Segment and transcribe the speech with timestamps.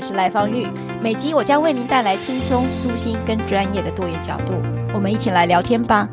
[0.00, 0.66] 我是赖芳玉，
[1.02, 4.54] 每集我将为您带来轻松、舒心跟专业的多元角度，
[4.94, 6.08] 我们一起来聊天吧。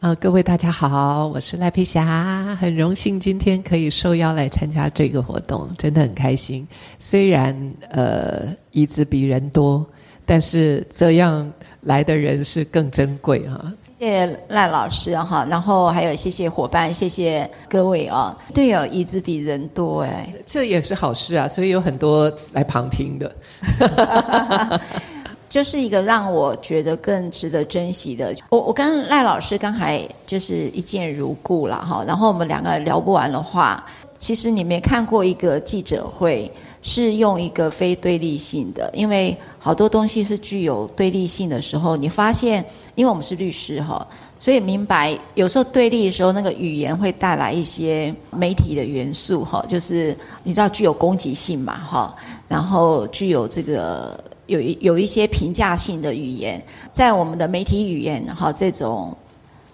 [0.00, 6.66] 呃，各位大家好，我是赖佩霞，很荣幸今天可以受邀来参加这个活动，真的很开心。
[6.98, 7.56] 虽然
[7.90, 9.86] 呃椅子比人多，
[10.26, 11.48] 但是这样
[11.82, 13.72] 来的人是更珍贵哈。
[13.98, 18.36] 谢谢赖老师哈，然后还有谢谢伙伴，谢谢各位啊。
[18.54, 23.34] 对哦，椅子比人多哎，这也是好事啊，所以有很多来旁听的，
[25.50, 28.32] 就是一个让我觉得更值得珍惜的。
[28.50, 33.84] 我我跟赖老师刚才就是一见如故了哈，然后我们两个聊不完的话，
[34.18, 36.52] 其实你没看过一个记者会。
[36.80, 44.06] 是用一个非对立性的，因为好多东西是具有对立性的时候，你发现，因为我们是律师哈，
[44.38, 52.14] 所以明白有时候对立的时候，那个语言会带来一些媒体的元素哈，就是你知道具有攻击性嘛哈，
[52.46, 59.14] 然后具有这个有一有一些评价性的语言，在我们的媒体语言哈，这种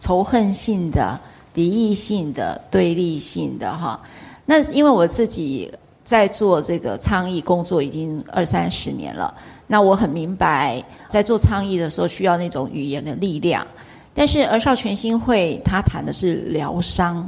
[0.00, 1.20] 仇恨性的、
[1.52, 4.00] 敌意性的、对立性的哈，
[4.46, 5.72] 那因为我自己。
[6.04, 9.34] 在做这个倡议工作已经二三十年了，
[9.66, 13.66] 那我很明白，在做倡议的时候需要那种语言的力量。
[14.12, 17.26] 但是儿少全心会他谈的是疗伤，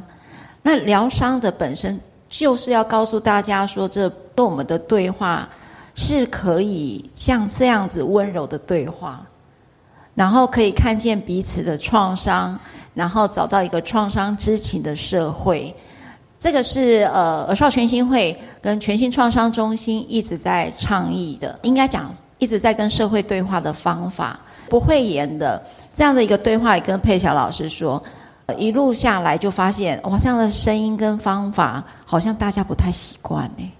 [0.60, 1.98] 那疗伤的本身
[2.28, 5.48] 就是要告诉大家说，这跟我们的对话
[5.94, 9.26] 是可以像这样子温柔的对话，
[10.14, 12.60] 然后可以看见彼此的创伤，
[12.92, 15.74] 然后找到一个创伤知情的社会。
[16.38, 24.38] 这个是呃儿少全新会跟全新创伤中心一直在倡议的，应该讲一直在跟社会对话的方法，
[24.68, 25.64] 不会言的
[25.94, 28.02] 这样的一个对话，也跟佩霞老师说，
[28.58, 33.72] 一路下来就发现哇，这样的声音跟方法好像大家不太习惯呢，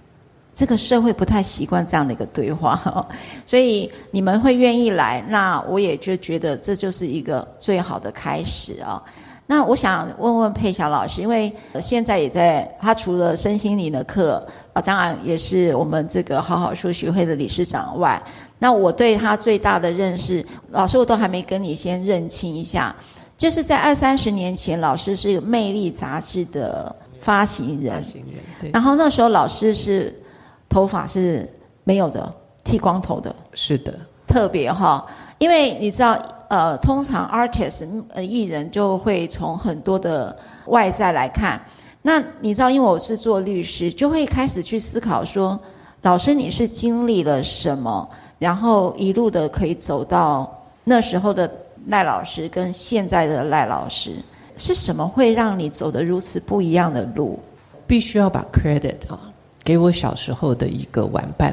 [0.55, 3.07] 这个社会不太习惯这样的一个对话，
[3.45, 9.01] 所以你们会愿意来，那我也就觉得这就是一个最好的开始啊。
[9.49, 18.21] 那我想问问佩霞老师，因为现在也在，他除了身心灵的课啊，当然也是我们这个好好说学会的理事长外，
[18.59, 22.93] 那我对他最大的认识，老师我都还没跟你先认清一下，
[23.37, 28.69] 就是在二三十年前，老师是《魅力》杂志的发行人，发行人，对。
[28.71, 30.13] 然后那时候老师是
[30.67, 31.49] 头发是
[31.85, 32.33] 没有的，
[32.65, 33.97] 剃光头的，是的，
[34.27, 35.05] 特别哈，
[35.37, 36.21] 因为你知道。
[36.49, 40.35] 呃，通常 artist 呃艺人就会从很多的
[40.67, 41.61] 外在来看。
[42.01, 45.59] 那你知道，因为我是做律师，就会开始去思考说，
[46.03, 48.09] 老师你是经历了什么，
[48.39, 50.49] 然后一路的可以走到
[50.85, 51.51] 那时候的
[51.87, 54.15] 赖老师跟现在的赖老师，
[54.57, 57.37] 是什么会让你走的如此不一样的路？
[57.85, 59.19] 必须要把 credit 啊，
[59.63, 61.51] 给我小时候的一个玩伴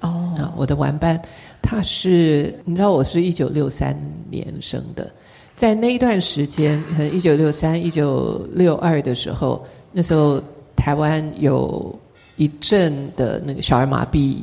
[0.00, 1.20] 哦，啊，我的玩伴。
[1.62, 3.96] 他是，你知道我是一九六三
[4.28, 5.10] 年生的，
[5.56, 10.42] 在那一段时间，可能一九六三、一九六二的时候，那时候
[10.76, 11.98] 台湾有
[12.36, 14.38] 一阵的那个小儿麻痹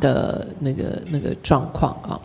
[0.00, 2.18] 的那个那个状况啊。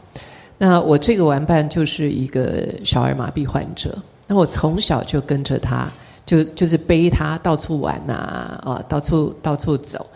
[0.57, 3.95] 那我这个玩伴就是一个小儿麻痹患者，
[4.25, 5.91] 那我从小就跟着他，
[6.25, 8.13] 就就是背他到处玩呐，
[8.63, 10.07] 啊，到处到处走。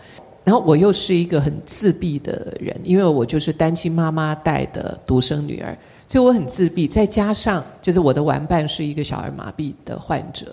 [0.50, 6.88] 然后我又是一个很自闭的人，因为我就是单亲妈妈带的独生女儿，所以我很自闭。
[6.88, 10.52] 再加上就是我的玩伴是一个小儿麻痹的患者，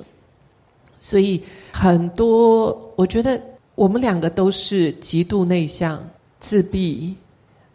[0.99, 1.41] 所以
[1.71, 3.41] 很多我觉得
[3.73, 5.99] 我们两个都是极度内向、
[6.39, 7.15] 自闭，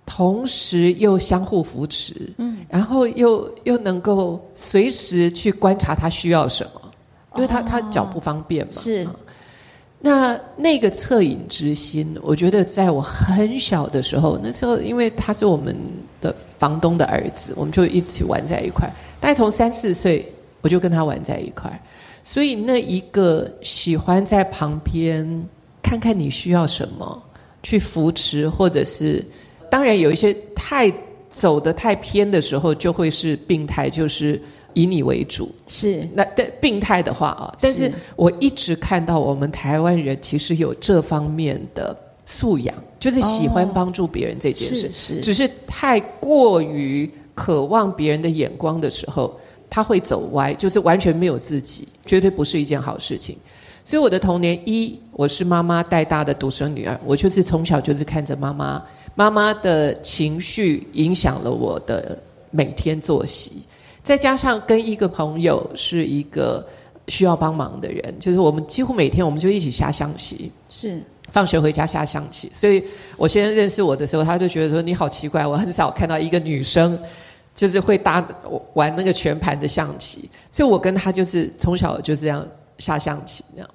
[0.07, 6.81] 同时又相互扶持，嗯，然后又又能够随时去观察他需要什么，
[7.35, 9.09] 因为他、哦、他脚不方便嘛，是。
[10.05, 15.77] 那那个恻隐之心，我觉得在我很小的时候，那时候因为他是我们
[16.21, 18.91] 的房东的儿子，我们就一起玩在一块。
[19.21, 20.27] 大概从三四岁
[20.61, 21.71] 我就跟他玩在一块。
[22.25, 25.25] 所以那一个喜欢在旁边
[25.81, 27.23] 看看你需要什么，
[27.63, 29.25] 去扶持，或者是
[29.71, 30.93] 当然有一些太
[31.31, 34.41] 走得太偏的时候，就会是病态，就是
[34.75, 35.51] 以你为主。
[35.69, 49.39] 是那但病态的话啊，但是我一直看到我们台湾人其实有这方面的素养，就是喜欢帮助别人这件事，哦、是是只是太过于渴望别人的眼光的时候。
[49.75, 53.39] 他会走歪，就是完全没有自己，绝对不是一件好事情。
[53.83, 58.85] 所以我的童年，一我是妈妈带大的独生女儿，我就是从小就是看着妈妈，
[59.15, 62.19] 妈妈的情绪影响了我的
[62.51, 63.63] 每天作息，
[64.03, 66.67] 再加上跟一个朋友是一个
[67.09, 72.51] 需要帮忙的人，就是我们几乎每天我们就一起下象棋，是放学回家下象棋。
[72.53, 72.85] 所以
[73.17, 76.99] 我先生认识我的时候，他就觉得说你好奇怪，我很少看到一个女生。
[77.55, 78.27] 就是会搭
[78.73, 82.49] 玩那个全盘的象棋，所以我跟他就是从小就是这样
[82.79, 83.69] 下象棋那样，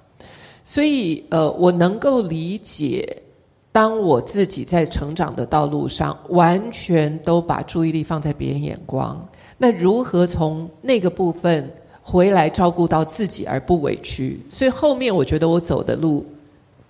[0.64, 3.22] 所以呃，我能够理解，
[3.70, 9.24] 当我自己在成长的道路上完全都把注意力放在别人眼光，
[9.58, 11.70] 那如何从那个部分
[12.00, 14.40] 回来照顾到自己而不委屈？
[14.48, 16.24] 所以后面我觉得我走的路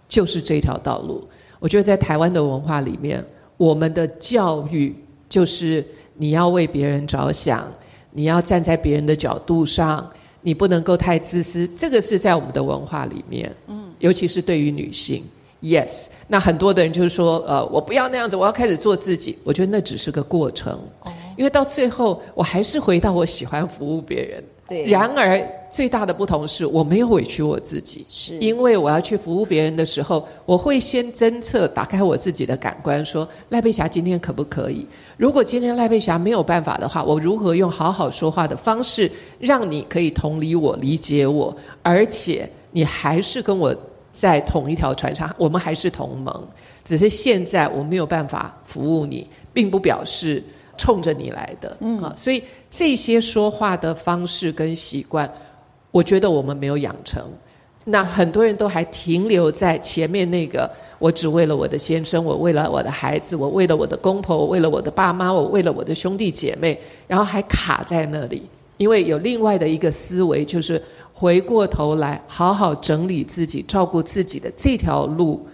[0.08, 1.26] 就是这条道路。
[1.58, 3.24] 我觉得在台湾的文化里面，
[3.56, 4.94] 我们的教育
[5.28, 5.84] 就是。
[6.20, 7.72] 你要为别人着想，
[8.10, 10.04] 你要站在别人的角度上，
[10.40, 11.64] 你不能够太自私。
[11.76, 15.22] 这个是在我们的文化里面，嗯，尤其是对于女性
[15.62, 16.06] ，yes。
[16.26, 19.38] 那很多的人就是说，呃，我不要那样子，我要开始做自己。
[19.44, 24.42] 我觉得那只是个过程，哦，因为到最后，我还是回到我喜欢服务别人。
[24.66, 24.84] 对。
[24.86, 25.40] 然而，
[25.70, 34.84] 最大的不同是我没有委屈我自己，是因为我要去服务别人的时候，我会先侦测，打开我自己的感官，说赖佩霞今天可不可以？
[35.16, 39.08] 如果今天赖佩霞没有办法的话，我如何用好好说话的方式，
[39.38, 43.72] 让你可以同理我、理解我，而且你还是跟我
[44.12, 46.48] 在同一条船上，我们还是同盟，
[46.84, 50.42] 只是现在我没有办法服务你，并不表示。
[50.78, 55.30] 冲着你来的，嗯啊，所以这些说话的方式跟习惯，
[55.90, 57.22] 我觉得我们没有养成。
[57.84, 68.42] 那很多人都还停留在前面那个，我只为了我的先生，我为了我的孩子，我为了我的公婆，我为了我的爸妈，我为了我的兄弟姐妹，然后还卡在那里。
[68.76, 70.80] 因为有另外的一个思维，就是
[71.12, 75.44] 回过头来好好整理自己、照顾自己的这条路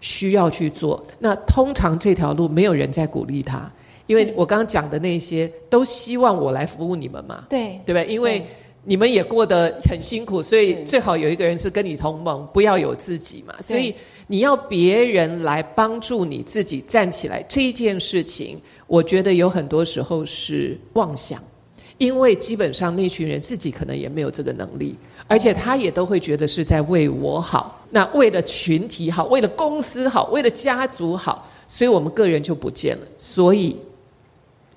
[0.00, 1.02] 需要去做。
[1.18, 3.68] 那通常这条路没有人在鼓励他。
[4.08, 8.06] 因为我刚刚讲的那些，都希望我来服务你们嘛，对，对不对？
[8.06, 8.42] 因为
[8.84, 13.54] 你们也过得很辛苦，所以最好有一个人是跟你同盟，不要有自己嘛。
[13.60, 13.94] 所以
[14.26, 21.38] 你要别人来帮助你自己站起来，这一件事情，我觉得有很多时候是妄想，
[21.98, 24.96] 因为基本上那群人自己可能也没有这个能力，
[25.26, 33.76] 而且他也都会觉得是在为我好，那为了群体好，为了公司好，为了家族好，所以我们个人就不见了，所以。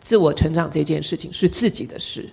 [0.01, 2.27] 自我成长这件事情是自己的事，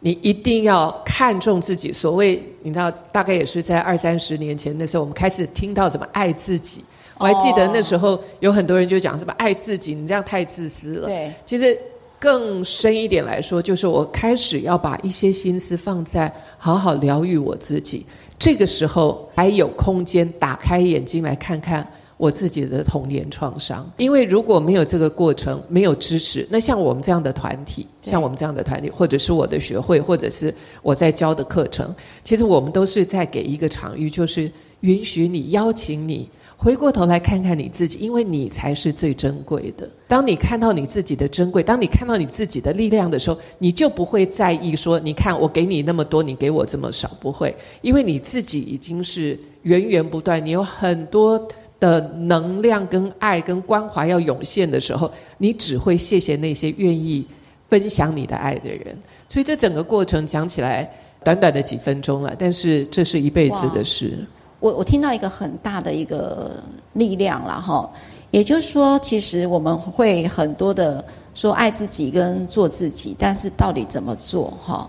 [0.00, 1.92] 你一定要看重自己。
[1.92, 6.82] 所谓你知道，大概也是在二三十年前的时候，我们开始听到怎么爱自己。
[7.18, 11.06] 我还记得那时候有很多人就讲什么爱自己，你这样太自私了。
[11.06, 11.78] 对，其实
[12.18, 18.06] 更深一点来说，就是我开始要把一些心思放在好好疗愈我自己。
[18.38, 21.86] 这个时候还有空间打开眼睛来看看。
[22.20, 39.88] 我自己的童年创伤，因为如果没有这个过程，没有支持，那像我们这样的团体，像我们这样的团体，或者是我的学会，或者是我在教的课程，其实我们都是在给一个场域，就是允许你、邀请你回过头来看看你自己，因为你才是最珍贵的。
[40.06, 51.48] 当你看到你自己的珍贵，当你看到你自己的力量的时候，你就不会在意说，你看我给你那么多，你给我这么少，不会，因为你自己已经是源源不断，你有很多。
[51.80, 57.26] 的能量跟爱跟关怀要涌现的时候，你只会谢谢那些愿意
[57.70, 58.96] 分享你的爱的人。
[59.30, 60.88] 所以这整个过程讲起来
[61.24, 64.18] 短短的几分钟了，但是这是一辈子的事。
[64.60, 67.90] 我我听到一个很大的一个力量了哈，
[68.30, 71.02] 也就是说，其实我们会很多的
[71.34, 74.86] 说爱自己跟做自己，但是到底怎么做哈？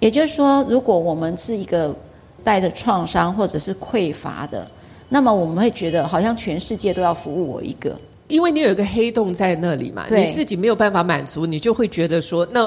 [0.00, 1.94] 也就是说，如果我们是一个
[2.42, 4.66] 带着创伤或者是匮乏的。
[5.12, 7.94] 那么我们会觉得，好像全世界都要服务我一个，
[8.28, 12.66] 因为你有一个黑洞在那里嘛，你自己没有办法满足，你就会觉得说，那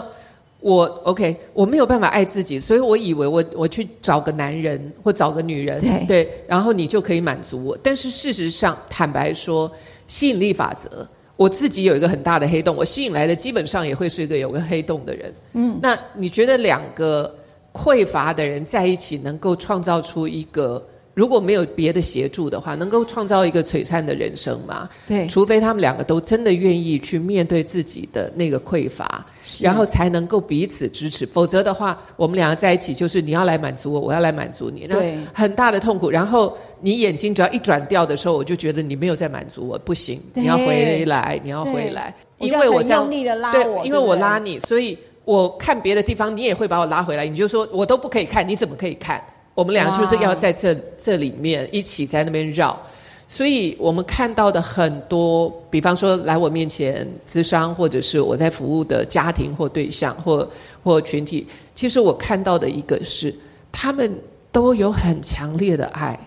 [0.60, 7.75] 我 OK，我没有办法爱自己，所以我以为我我去找个男人或找个女人，对，对，然后你就可以满足我。
[7.82, 9.72] 但是事实上，坦白说，
[10.06, 15.34] 吸引力法则，我自己有一个很大的黑洞，我吸引来的基本上也会是一个有个黑洞的人。
[15.54, 17.34] 嗯，那你觉得两个
[17.74, 20.86] 匮乏的人在一起，能够创造出一个。
[21.16, 24.88] 如果没有别的协助的话，能够创造一个璀璨的人生吗？
[25.08, 29.26] 对，除非他们两个都真的愿意去面对自己的那个匮乏，
[29.62, 31.26] 然后才能够彼此支持。
[31.26, 34.96] 否则的话，我们两个在一起就是你要来满足我，我要来满足你，那，
[35.34, 36.10] 很大的痛苦。
[36.12, 43.10] 然后你眼睛只要一转掉的时候，我就觉得你没有在满足我，不行，你要回来，你要回来，因为我这样，
[43.54, 47.26] 对，因为我拉你，所以我看别的地方，你也会把我拉回来。
[47.26, 49.24] 你就说我都不可以看，你怎么可以看？
[49.56, 52.78] 我们俩就是要在这这里面一起在那边绕，
[53.26, 60.48] 所以我们看到的很多，比方说来我面前咨商，或者是我在服务的家庭或对象或
[60.84, 63.34] 或群体，其实我看到的一个是，
[63.72, 64.14] 他们
[64.52, 66.20] 都有很强烈的爱，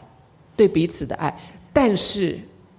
[0.56, 1.38] 对彼此的爱，
[1.72, 2.38] 但是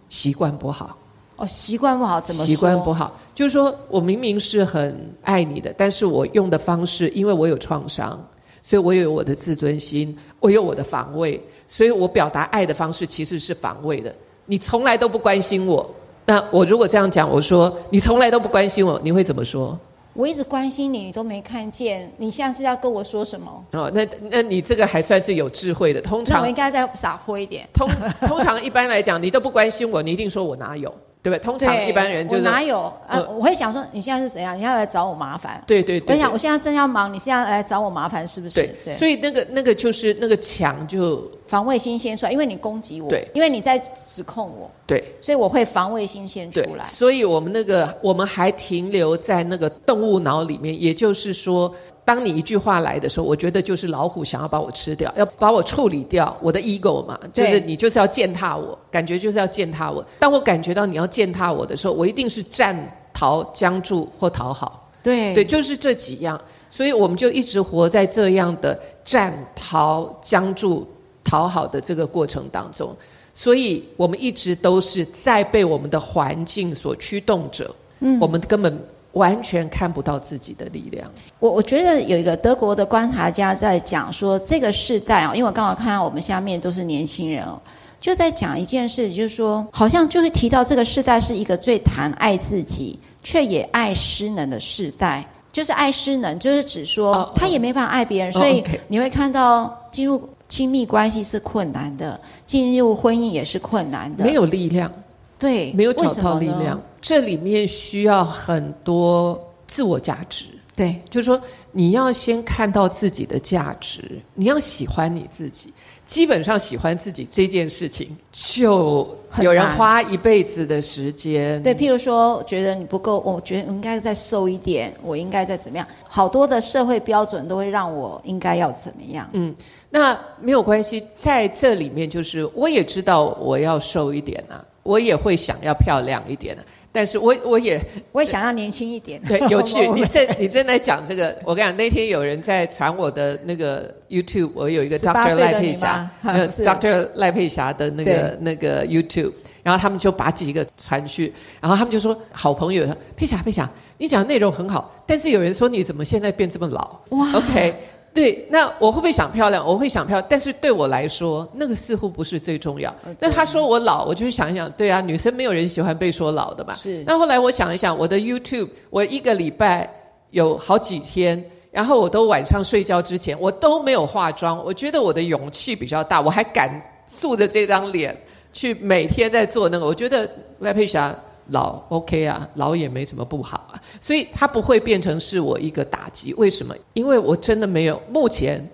[0.09, 0.97] 习惯不好。
[1.35, 2.43] 哦，习惯不好怎么？
[2.43, 8.19] 习惯不好，就是说我明明是很爱你的，但是我用的方式，因为我有创伤。
[8.69, 14.13] 所以我有我的自尊心，我有我的防卫，所以我表达爱的方式其实是防卫的。
[14.45, 15.89] 你从来都不关心我，
[16.23, 19.75] 那我如果这样讲，我说你从来都不关心我，你会怎么说？
[20.13, 23.65] 我一直关心你，你都没看见，你现在是要跟我说什么？
[23.71, 25.99] 哦，那那你这个还算是有智慧的。
[25.99, 27.67] 通常我应该再洒脱一点。
[27.73, 27.89] 通
[28.27, 30.93] 通常一般来讲，你都不关心我，你一定说我哪有？
[31.29, 31.45] 对不对？
[31.45, 33.19] 通常一般人就是我哪有啊？
[33.29, 34.57] 我会想说你现在是怎样？
[34.57, 35.61] 你要来找我麻烦？
[35.67, 36.15] 对对对。
[36.15, 38.61] 我想我现在正要忙，你现在来找我麻烦是不是？
[38.61, 38.75] 对。
[38.85, 46.85] 对所以那个那个就是那个墙就防卫心先出来，因为你攻击我，对，因为你在指控我，对，所以我会防卫心先出来。
[46.85, 51.73] 所以我们那个我们还停留在那个动物脑里面，也就是说。
[52.05, 60.03] 当你一句话来的时候，我觉得就是老虎想要把我吃掉，要把我处理掉，我的 ego 嘛，就是你就是要践踏我，感觉就是要践踏我。
[60.17, 62.75] 当我感觉到你要践踏我的时候，我一定是战、
[63.13, 64.89] 逃、僵住或讨好。
[65.03, 70.87] 对对，就是这几样，所以我们就一直活在这样的战、逃、僵住、
[71.29, 72.95] 讨好的这个过程当中，
[73.33, 77.75] 所以我们一直都是在被我们的环境所驱动着。
[77.99, 78.79] 嗯，我们根本。
[79.13, 81.11] 完全看不到自己的力量。
[81.39, 87.59] 我我觉得有一个德国的观察家在讲说，这个世代啊，因为我刚好看到我们下面都是年轻人哦，
[87.99, 95.27] 就在讲一件事，就是说，好像就会提到这个世代是一个最谈爱自己，却也爱失能的世代。
[95.51, 104.91] 就是爱失能，就是指说他也没办法爱别人，所以你会看到进入亲密关系是困难的，进入婚姻也是困难的，没有力量。
[105.37, 110.47] 对，没有找到力量，这里面需要很多自我价值。
[110.75, 111.39] 对，就是说
[111.71, 115.73] 你要先看到自己的价值，你要喜欢你自己。
[116.05, 121.61] 基本上喜欢自己这件事情，就有人花一辈子的时间。
[121.61, 129.29] 对，譬如说，觉得你不够，我觉得我应该再瘦一点，我应该再怎么样，好多的社会标准都会让我应该要怎么样。
[129.33, 129.53] 嗯，
[129.89, 134.63] 那没有关系，在这里面就是我也知道我要瘦一点啊。
[134.81, 137.79] 我也会想要漂亮一点的，但是我我也
[138.11, 139.21] 我也想要年轻一点。
[139.21, 139.87] 对，有趣。
[139.93, 151.31] 你正你正在讲这个，我跟你讲，那天有人在传我的那个 YouTube，我有一个 Doctor 赖佩霞，Doctor 赖佩霞的那个那个 YouTube，然后他们就把几个传去，
[151.61, 153.69] 然后他们就说好朋友说佩霞佩霞，
[153.99, 156.97] 你讲的内容很好，但是有人说你怎么现在变这么老？
[157.09, 157.75] 哇，OK。
[158.11, 159.65] 对，那我会不会想漂亮？
[159.65, 162.93] 我会想漂亮，但是对我来说，那个似乎不是最重要。
[163.19, 166.73] 那他说我老，我就想一想，对啊，女生没有人喜欢被说老的嘛。
[166.73, 167.03] 是。
[167.05, 169.89] 那后来我想一想，我的 YouTube，我一个礼拜
[170.31, 174.63] 有好几天，然后我都晚上睡觉之前，我都没有化妆。
[174.65, 178.15] 我觉得我的勇气比较大，我还敢素着这张脸
[178.51, 179.85] 去每天在做那个。
[179.85, 181.15] 我觉得赖佩霞。
[181.49, 186.33] 老 OK 啊，老也没什么不好啊，所以它不会变成是我一个打击。
[186.35, 186.75] 为什么？
[186.93, 188.67] 因为我真的没有，目前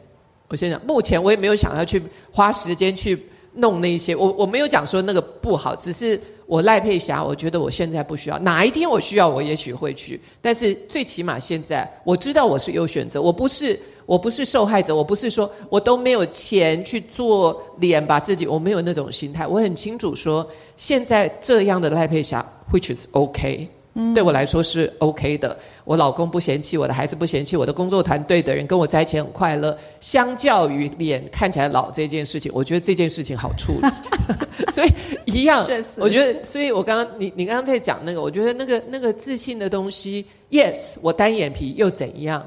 [0.48, 2.02] 我先讲，目前我也没有想要去
[2.32, 4.16] 花时间去弄那些。
[4.16, 8.38] 我我没有讲说那个不好，只是我赖佩霞，我觉得我现在不需要。
[8.40, 10.20] 哪一天我需要，我也许会去。
[10.42, 13.80] 但是最起码现在我知道我是有选择，我不是。
[14.06, 19.48] 我不是受害者，我不是说我都没有钱去做脸把自己，我没有那种心态。
[19.48, 25.58] 我很清楚说，现在这样的赖佩霞，which is OK，嗯，对我来说是 OK 的。
[25.86, 29.76] 我老公不嫌弃，我的孩子不嫌弃，我的工作团队的人跟我在一起很快乐。
[30.00, 33.88] 相较于脸看起来老这件事情，我觉得这件事情好处理。
[34.72, 34.92] 所以
[35.26, 42.46] 一样，我觉得，所以我刚刚你你刚刚在讲那个，我觉得那个那个自信的东西，Yes，我单眼皮又怎样？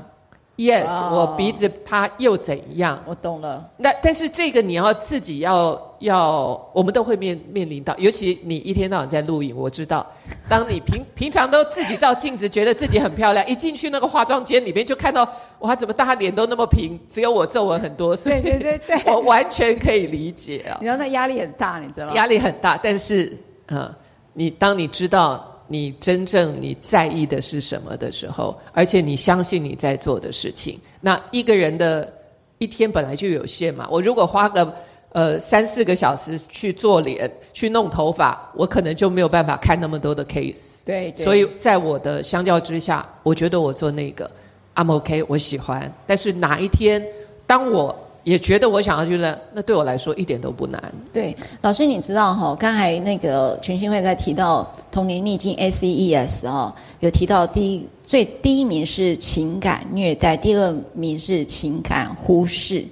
[0.58, 3.00] Yes，、oh, 我鼻子它又怎样？
[3.06, 3.64] 我懂了。
[3.76, 10.04] 那但是这个你要自己要要，我们都会面面临到，尤其你一天到晚在录影，我知道，
[10.48, 15.22] 当你平 平常都自己照镜子，觉得自己很漂亮，一进去那个化妆间里面就看到，
[15.60, 20.76] 哇，怎么大家脸都那么平，只有我皱纹很多，所以对对对 对，我完全可以理解啊。
[20.80, 22.14] 你知道那压力很大，你知道吗？
[22.14, 23.32] 压力很大，但是，
[23.68, 23.88] 嗯，
[24.32, 25.54] 你当你知道。
[25.68, 32.10] 你真正你在意的是什么的时候，而且你相信你在做的事情，那一个人的
[32.58, 33.86] 一天本来就有限嘛。
[33.90, 34.74] 我如果花个
[35.12, 40.84] 呃三四个小时去做脸、去弄头发，我可能就没有办法看那么多的 case。
[40.84, 41.24] 对，对。
[41.24, 44.30] 所以在我的相较之下，我觉得我做那个
[44.74, 45.92] ，I'm OK，我喜欢。
[46.06, 47.04] 但是哪一天
[47.46, 47.96] 当我
[48.28, 50.92] 也觉得我想要去了，那对我来说一点都不难。
[51.14, 52.54] 对，老师，你知道哈？
[52.60, 56.70] 刚才那个全新会在提到童年逆境 SES 哦，
[57.00, 62.84] 有提到第一最第一名是情感虐待，第二名是情感忽视。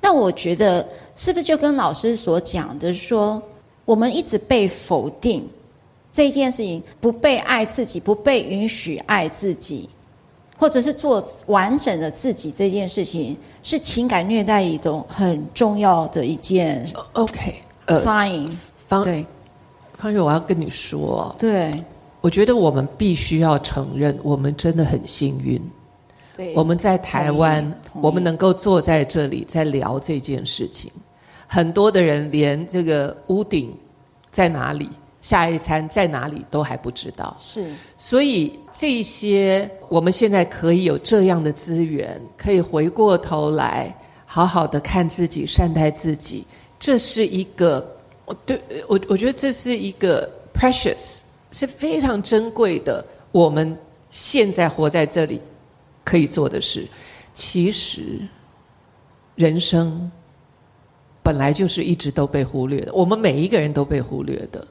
[0.00, 3.42] 那我觉得是不是就跟老师所讲的说，
[3.84, 5.44] 我们一直被否定
[6.12, 9.88] 这件事情，不被爱自己，不被允许爱自己。
[10.58, 16.86] 或者是做完整的自己这件事情，是情感虐待一种很重要的一件。
[17.12, 17.54] OK，
[17.86, 18.50] 呃，sign。
[18.86, 19.26] 方对，
[19.98, 21.72] 方宇，我要跟你说，对，
[22.20, 25.60] 我觉得我们必须要承认，我们真的很幸运。
[26.36, 30.88] 对，我们在台湾，我们能够坐在这里在聊这件事情，
[31.48, 33.76] 很多的人连这个屋顶
[34.30, 34.88] 在哪里。
[35.26, 43.92] 下一餐在哪里都还不知道，是，所以这些我们现在可以有这样的资源，可以回过头来
[44.24, 46.46] 好好的看自己，善待自己，
[46.78, 47.84] 这是一个，
[48.24, 53.04] 我对我我觉得这是一个 precious，是非常珍贵的。
[53.32, 53.76] 我们
[54.10, 55.40] 现在活在这里
[56.04, 56.86] 可以做的事，
[57.34, 58.20] 其实
[59.34, 60.08] 人生
[61.20, 64.64] 本来就是一直都被忽略的，我们每一个人都被忽略的。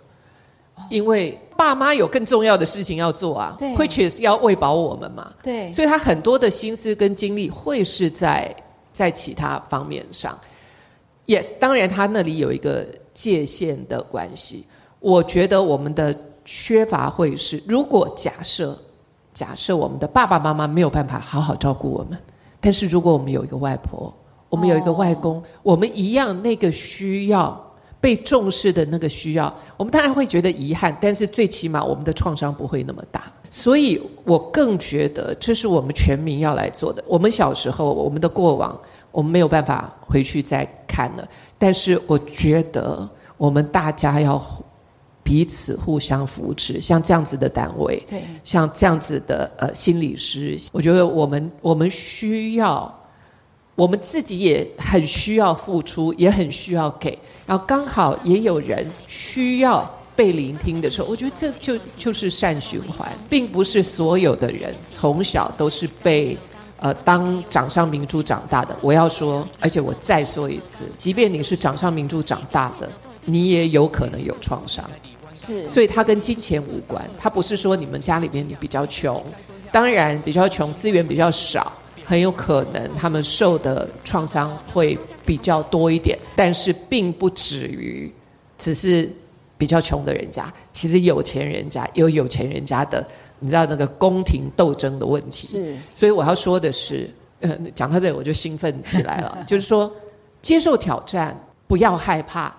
[0.89, 8.55] 因为爸妈有更重要的事情要做啊，对，which is 要喂饱我们嘛，对，所以他很多的心思跟精力会是在
[8.93, 10.37] 在其他方面上。
[11.25, 14.65] Yes，当然他那里有一个界限的关系。
[14.99, 18.77] 我觉得我们的缺乏会是，如果假设
[19.33, 22.19] 假设我们的爸爸妈妈没有办法好好照顾我们，
[22.61, 24.13] 但是如果我们有一个外婆，
[24.49, 27.64] 我们有一个外公，哦、我们一样那个需要。
[28.05, 33.23] 被重视的那个需要，我们当然会觉得遗憾，但是最起码我们的创伤不会那么大。
[33.49, 37.03] 所以我更觉得这是我们全民要来做的。
[37.07, 38.79] 我们小时候，我们的过往，
[39.11, 41.27] 我们没有办法回去再看了。
[41.57, 44.39] 但是我觉得我们大家要
[45.23, 53.01] 彼此互相扶持，像这样子的单位，对，像这样子的呃心理师，我觉得我们我们需要。
[53.75, 66.37] 我们自己也很需要付出，也很需要给，然后刚好也有人需要被聆听的时候，我觉得这就就是善循环，并不是所有的人从小都是被
[66.79, 68.73] 呃当掌上明珠长大的。
[68.79, 72.89] 我要说，而且我再说一次， 即便你是掌上明珠长大的，
[73.25, 74.89] 你也有可能有创伤。
[75.33, 79.21] 是，所以它跟金钱无关，它不是说你们家里面你比较穷，
[79.69, 81.73] 当然比较穷，资源比较少。
[82.05, 88.13] 很有可能他们受的创伤会比较多一点，但是并不止于
[88.59, 89.11] 只是
[89.57, 90.53] 比较穷的人家。
[90.71, 93.03] 其实有钱人家有有钱人家的，
[93.39, 95.47] 你知道那个宫廷斗争的问题。
[95.47, 99.43] 是，所以我要说的是，呃，讲到这里我就兴奋起来了。
[99.47, 99.91] 就是说，
[100.43, 102.55] 接受挑战，不要害怕。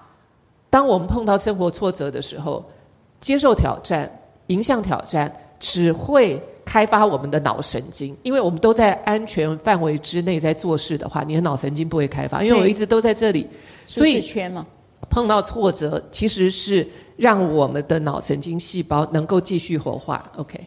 [0.68, 2.64] 当我们碰到生活挫折的时候，
[3.20, 4.10] 接受挑战，
[4.48, 6.42] 迎向挑战，只会。
[6.76, 12.44] 开发我们的脑神经，因为我们都在安全范围之内在做事的话，你的脑神经不会开发。
[12.44, 13.48] 因为我一直都在这里，
[13.86, 14.22] 所以
[15.08, 16.86] 碰到挫折其实是
[17.16, 20.30] 让我们的脑神经细胞能够继续活化。
[20.36, 20.60] OK，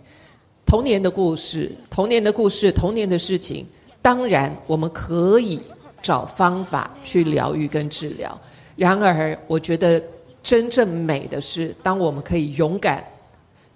[0.66, 3.64] 童年的故事，童年的故事，童年的事情，
[4.02, 5.62] 当然我们可以
[6.02, 8.36] 找方法去疗愈跟治疗。
[8.76, 10.02] 然而，我觉得
[10.42, 13.04] 真正美的是，当我们可以勇敢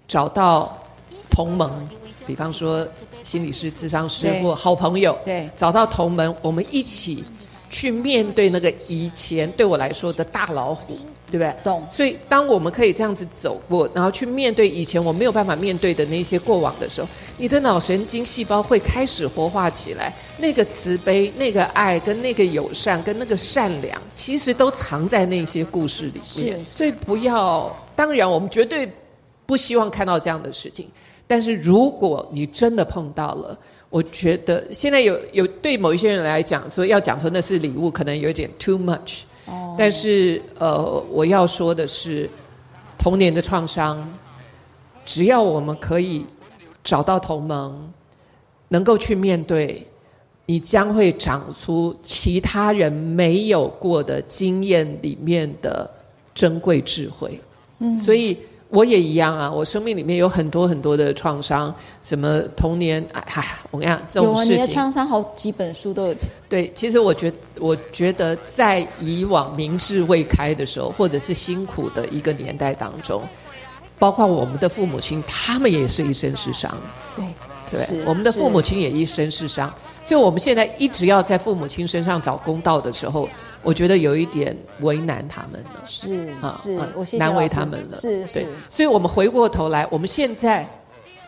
[0.08, 0.76] 找到
[1.30, 1.70] 同盟。
[2.26, 2.86] 比方说，
[3.22, 7.24] 心理师、智商师或好朋友，对，找到同门，我们一起
[7.70, 10.96] 去面对那个以前对我来说的大老虎，
[11.30, 11.54] 对不对？
[11.64, 11.84] 懂。
[11.90, 20.14] 所以，当我们可以这样子走过，然后去面对以前我没有办法面对的那些过往的时候，你的脑神经细胞会开始活化起来。
[20.38, 26.58] 那个慈悲、那个爱、跟那个友善、跟那个善良，其实都藏在那些故事里面。
[26.58, 26.64] 是。
[26.72, 27.74] 所以，不要。
[27.96, 28.90] 当然，我们绝对
[29.46, 30.88] 不希望看到这样的事情。
[31.26, 33.58] 但是如果你真的碰到了，
[33.88, 39.22] 我觉得现在有有对某一些人来讲，说要讲说那是礼物，可能有点 too much。
[39.46, 39.74] 哦。
[39.78, 42.28] 但是呃，我要说的是，
[42.98, 44.06] 童年的创伤，
[45.06, 46.26] 只要我们可以
[46.82, 47.92] 找到同盟，
[48.68, 49.86] 能够去面对，
[50.44, 55.90] 你将会长出其他人没有过的经验里面的
[56.34, 57.40] 珍贵智慧。
[57.78, 57.96] 嗯。
[57.96, 58.36] 所以。
[58.74, 64.56] 我也一样啊，我生命里面有很多很多的创伤，什么童年，哎呀，我跟你讲这种事情。
[64.56, 66.14] 有啊，你的创伤好几本书都有。
[66.48, 73.22] 对，其实我觉得，我觉得在以往明智未开的时候，或者是辛苦的一个年代当中，
[73.98, 76.76] 包括我们的父母亲，他们也是一身是伤。
[77.14, 77.24] 对，
[77.70, 79.72] 对，我们的父母亲也一身是伤。
[80.04, 83.28] 所以我们现在一直要在父母亲身上找公道的时候。
[83.66, 88.46] 我觉得有一点为难他们了，是啊是，我难为他们了，是是。
[88.68, 90.68] 所以，我们回过头来，我们现在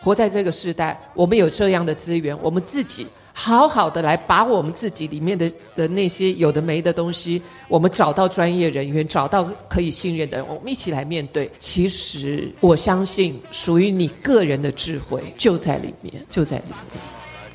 [0.03, 11.49] 活在这个时代，我们有这样的资源，我们自己好好的来把我们自己里面的的那些有的没的东西，我们找到专业人员，找到可以信任的人，我们一起来面对。
[11.57, 17.01] 其实，我相信属于你个人的智慧就在里面，就在里面。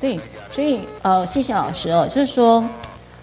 [0.03, 0.19] 对，
[0.51, 2.61] 所以呃，谢谢老师哦，就是说。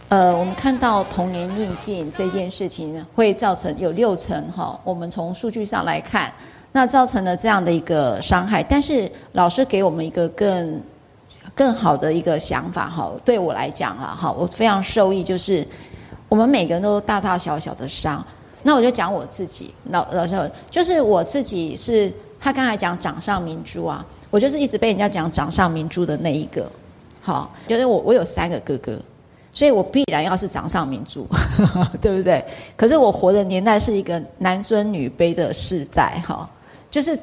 [0.08, 6.32] 呃，我们看到童年逆境这件事情会造成有六成哈，我们从数据上来看，
[6.72, 8.60] 那造成了这样的一个伤害。
[8.60, 10.82] 但是老师给我们一个更
[11.54, 15.64] 更好的一个想法哈，对我来讲了哈，我非常受益，就是
[16.28, 18.24] 我们每个人都大大小小的伤。
[18.64, 26.66] 那我就讲我自己，老老师就是我自己是，他刚才讲掌上明珠啊，我就是一直被人家讲掌上明珠的那一个，
[27.20, 28.98] 好，就是我我有三个哥哥。
[29.52, 31.26] 所以我必然要是掌上明珠，
[32.00, 32.42] 对不对？
[32.76, 36.48] 可是我活的年代是一个男尊女卑的世代，哈，
[36.88, 37.18] 就是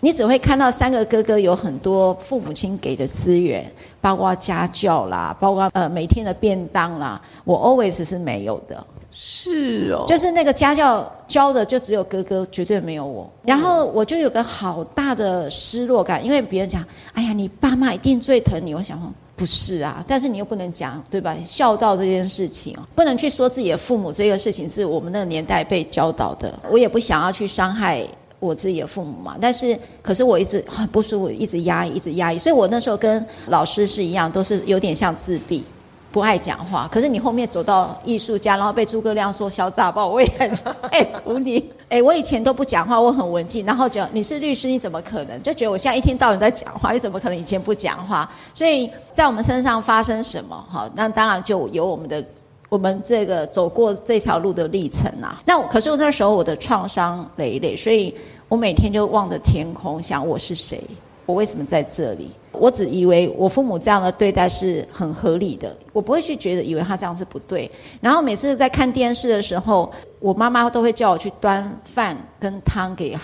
[0.00, 3.64] 你只会看到三个哥哥有很多父母亲给的资源，
[4.02, 8.86] 包括家教啦，包括呃每天的便当啦，我 always 是没有的。
[9.12, 13.30] 是哦，就是那个家教教的就只有哥哥，绝对没有我。
[13.44, 18.74] 然后我就有个好大的失落感，因为别人讲，哎呀，你爸妈一定最疼你。
[18.74, 19.12] 我想说。
[19.34, 21.36] 不是啊，但是你又不能讲，对吧？
[21.44, 26.52] 孝道这件事情，不能去说自己的父母这个事情是我们那个年代被教导的。
[26.70, 28.06] 我也不想要去伤害
[28.38, 29.36] 我自己的父母嘛。
[29.40, 32.38] 但是，可是我一直很不舒服，一直压抑，一直压抑。
[32.38, 35.64] 所以我那时候跟老师是一样，都是有点像自闭。
[36.12, 40.50] 不爱讲话，可是你后面走到艺术家，然后被诸葛亮说小杂包，我也很
[40.90, 41.70] 佩服你。
[41.88, 45.42] 哎，我以前都不讲话，我很文静，然后讲你是律师，你怎么可能？
[45.42, 48.30] 就觉得我现在一天到晚在讲话，你怎么可能以前不讲话？
[48.52, 52.22] 所以在我们身上发生什么，哈，那当然就有我们的
[52.68, 55.40] 我们这个走过这条路的历程啊。
[55.46, 58.14] 那可是我那时候我的创伤累累，所以
[58.48, 60.82] 我每天就望着天空，想我是谁。
[61.24, 62.30] 我为什么在这里？
[62.52, 67.70] 我只以为我父母这样的对待是很合理的，我不会去觉得以为他这样是不对。
[68.00, 73.18] 然后每次在看电视的时候，我妈妈都会叫我去端饭跟汤给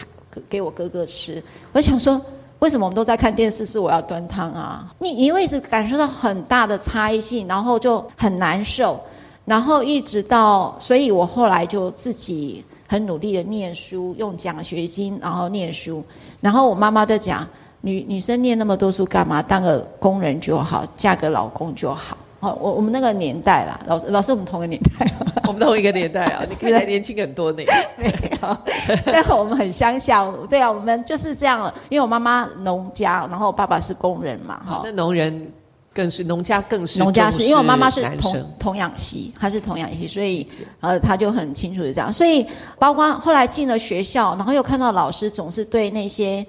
[0.48, 1.42] 给我哥哥吃。
[1.72, 2.20] 我想说，
[2.60, 4.90] 为什么我们都在看电视，是我要端汤啊？
[4.98, 8.98] 你你会一直感受到很大的差异性，然后就很难受，
[9.44, 16.02] 然后一直到，所以我后来就自己很努力的念书，用奖学金然后念书，
[16.40, 17.46] 然后我妈妈在讲。
[17.80, 19.42] 女女生念那么多书干嘛？
[19.42, 22.16] 当个工人就好，嫁个老公就好。
[22.40, 25.12] 好，我我们那个年代啦，老老师我们同个年代，
[25.48, 27.64] 我们同一个年代啊， 你看起来年轻很多呢。
[27.98, 28.06] 没
[28.40, 28.58] 有，
[29.06, 30.32] 但我们很相像。
[30.46, 31.72] 对啊，我们就是这样。
[31.88, 34.60] 因为我妈妈农家，然后我爸爸是工人嘛。
[34.64, 35.52] 哈，那农人
[35.92, 40.46] 更是农家更是农家是因为我妈妈是童童养媳，她是童养媳，所以
[40.80, 42.12] 呃，她就很清楚的这样。
[42.12, 42.46] 所以
[42.78, 46.46] 包括后来进了学校，然后又看到老师总是对那些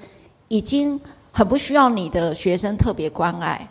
[0.50, 1.00] 已经。
[1.32, 3.68] 很不需要你的学生特别关爱，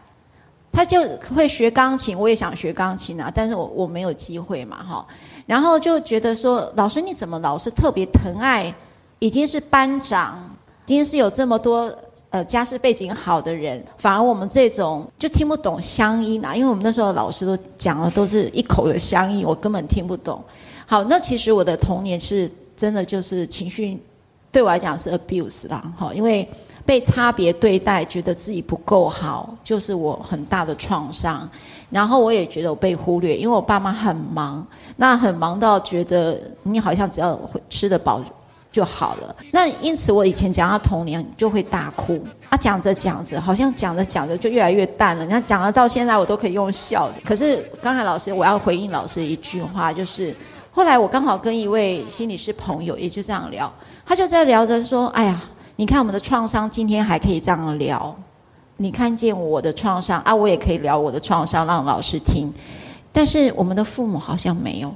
[0.71, 1.01] 他就
[1.35, 5.07] 会学钢琴，我也想学钢琴啊，但是我我没有机会嘛，哈。
[5.45, 8.73] 然后就觉得说，老师你怎么老是特别疼爱，
[9.19, 10.39] 已经是班长，
[10.87, 11.93] 已经是有这么多
[12.31, 20.43] 呃家世背景好的人，反而我们这种就听不懂乡音啊，因为我们那时候老师都讲的都是一口的乡音，我根本听不懂。
[20.87, 23.99] 好，那其实我的童年是真的就是情绪
[24.53, 26.49] 对我来讲是 abuse 啦，哈，因为。
[26.89, 31.47] 被差别对待，觉得自己不够好，就是我很大的创伤。
[31.91, 38.25] 然后我也觉得我被忽略，因为我爸妈很忙，那很忙到觉得你好像只要吃得饱
[38.73, 39.37] 就好了。
[39.51, 45.25] 那因此我以前讲到童年就会大哭，啊，讲着讲着好像讲着讲着就越来越淡了。
[45.25, 47.11] 你看讲了到现在我都可以用笑。
[47.23, 50.35] 可是刚才老师我要回应老师一句话，就是
[50.73, 53.71] 后来我刚好跟一位心理师朋友也就这样聊，
[54.07, 55.39] 他就在聊着说：“哎呀。”
[55.81, 58.13] 你看我们的创伤，今天还可以这样聊，
[58.79, 62.53] 你看见我的创伤啊，我也可以聊我的创伤，让老师听。
[63.13, 64.93] 但是我们的父母好像没有，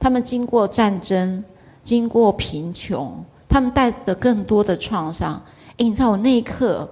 [0.00, 1.44] 他们经过战争，
[1.84, 5.38] 经过贫穷，他们带着更多的创伤。
[5.76, 6.88] 诶，你知道我那一刻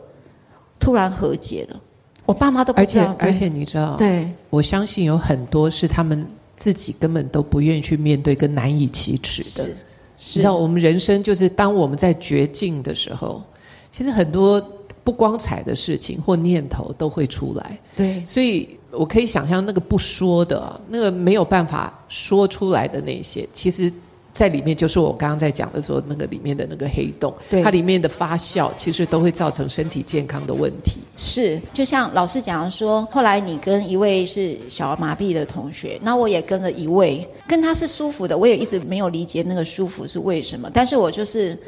[0.78, 1.80] 突然和解了，
[2.26, 3.06] 我爸妈都不知道。
[3.06, 9.74] 而且而且你知道，对，我相信有很多是他们自己根本都不愿意去面对，跟难以启齿的。
[10.20, 13.42] 你知道我们人生就是当我们在绝境的时候，
[13.90, 14.64] 其实很多。
[15.02, 23.90] 不光彩的事情或念头都会出来，对，所以我可以想象那个不说的，那个没有办法说出来的那些，其实，
[24.32, 31.00] 在里面就是我刚刚在讲的时候，那个里面的那个黑洞，它里面的发酵，其实都会造成身体健康的问题。
[31.16, 41.58] 是，就像老师讲的说，后来你跟一位是小儿麻痹的同学，那我也跟了一位，跟他是舒服的，我也一直没有理解那个舒服是为什么，但是我就是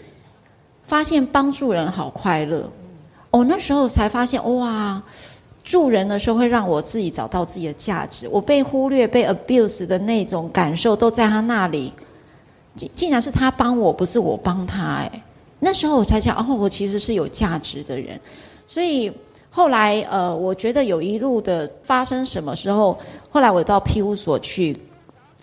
[0.86, 2.70] 发现帮助人好快乐。
[3.30, 5.02] 我、哦、那时候才发现，哇，
[5.64, 8.28] 助人的时候会让我自己找到自己的价值。
[8.28, 11.92] 我被忽略、被 abuse 的那种感受都在他那里，
[12.74, 14.82] 竟竟然是他帮我，不是我帮他。
[14.82, 15.22] 哎，
[15.60, 18.18] 那时候我才想，哦，我其实是有价值的人。
[18.66, 19.12] 所以
[19.50, 22.98] 后来，呃，我觉得有一路的发生什么时候，
[23.30, 24.76] 后来我到庇护所去，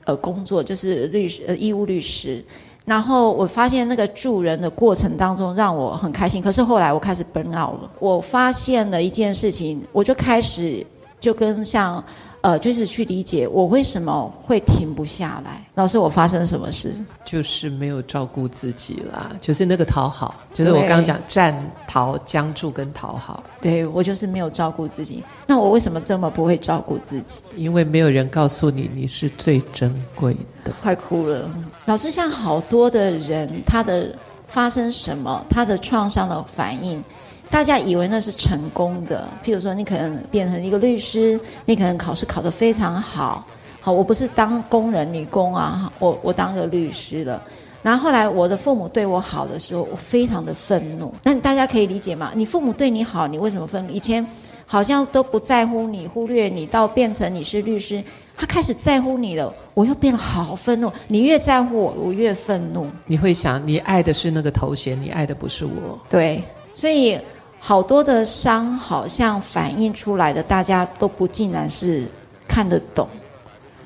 [0.05, 2.43] 呃，工作就是律师，呃，义务律师。
[2.85, 7.91] 然后我发现那个助人的过程当中让我很开心，可是后来我开始 burn out 了。
[7.99, 10.85] 我发现了一件事情，我就开始
[11.19, 12.03] 就跟像。
[12.41, 15.61] 呃，就是去理解我为什么会停不下来。
[15.75, 16.93] 老师，我发生什么事？
[17.25, 21.53] 就是没有照顾自己啦，就是那个讨好，就是我刚刚讲战、
[21.85, 23.43] 逃、僵住跟讨好。
[23.59, 25.21] 对，我就是没有照顾自己。
[25.45, 27.41] 那我为什么这么不会照顾自己？
[27.57, 30.71] 因为没有人告诉你你是最珍贵的。
[30.81, 31.49] 快哭了。
[31.85, 34.15] 老师，像好多的人，他的
[34.47, 37.03] 发生什么，他的创伤的反应。
[37.49, 43.45] 大家以为那是成功的，譬如说你可能变成一个律师，你可能考试考得非常好。
[43.81, 47.41] 好，我不是当工人女工啊，我我当个律师了。
[47.81, 51.13] 然后后来我的父母对我好的时候，我非常的愤怒。
[51.23, 52.31] 那大家可以理解吗？
[52.35, 53.91] 你父母对你好，你为什么愤怒？
[53.91, 54.25] 以前
[54.65, 58.03] 好像都不在乎你，忽略你，到变成你是律师，
[58.37, 60.91] 他开始在乎你了，我又变得好愤怒。
[61.07, 62.87] 你越在乎我，我越愤怒。
[63.07, 65.97] 你会想，你爱的是那个头衔，你爱的不是我。
[66.09, 66.43] 对，
[66.75, 67.17] 所以。
[67.59, 72.05] 好多的伤，好像反映出来的，大家都不尽然是
[72.47, 73.07] 看得懂。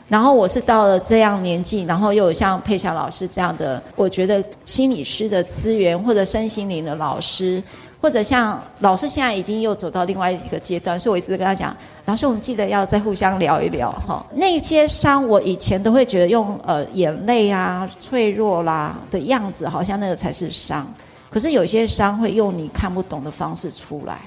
[0.07, 7.63] 然后我是到了这样年纪，然后又有像佩霞老师这样的，我觉得心理师的资源，或者身心灵的老师，
[7.99, 14.23] 或者像老师现在已经又走到另外一个阶段，所以我一直跟他讲，老师，我们记得要再互相聊一聊哈。
[14.35, 20.87] 那些伤，我以前都会觉得用呃眼泪啊、脆弱啦的样子，好像那个才是伤。
[21.33, 24.21] 可是有些伤会用你看不懂的方式出来，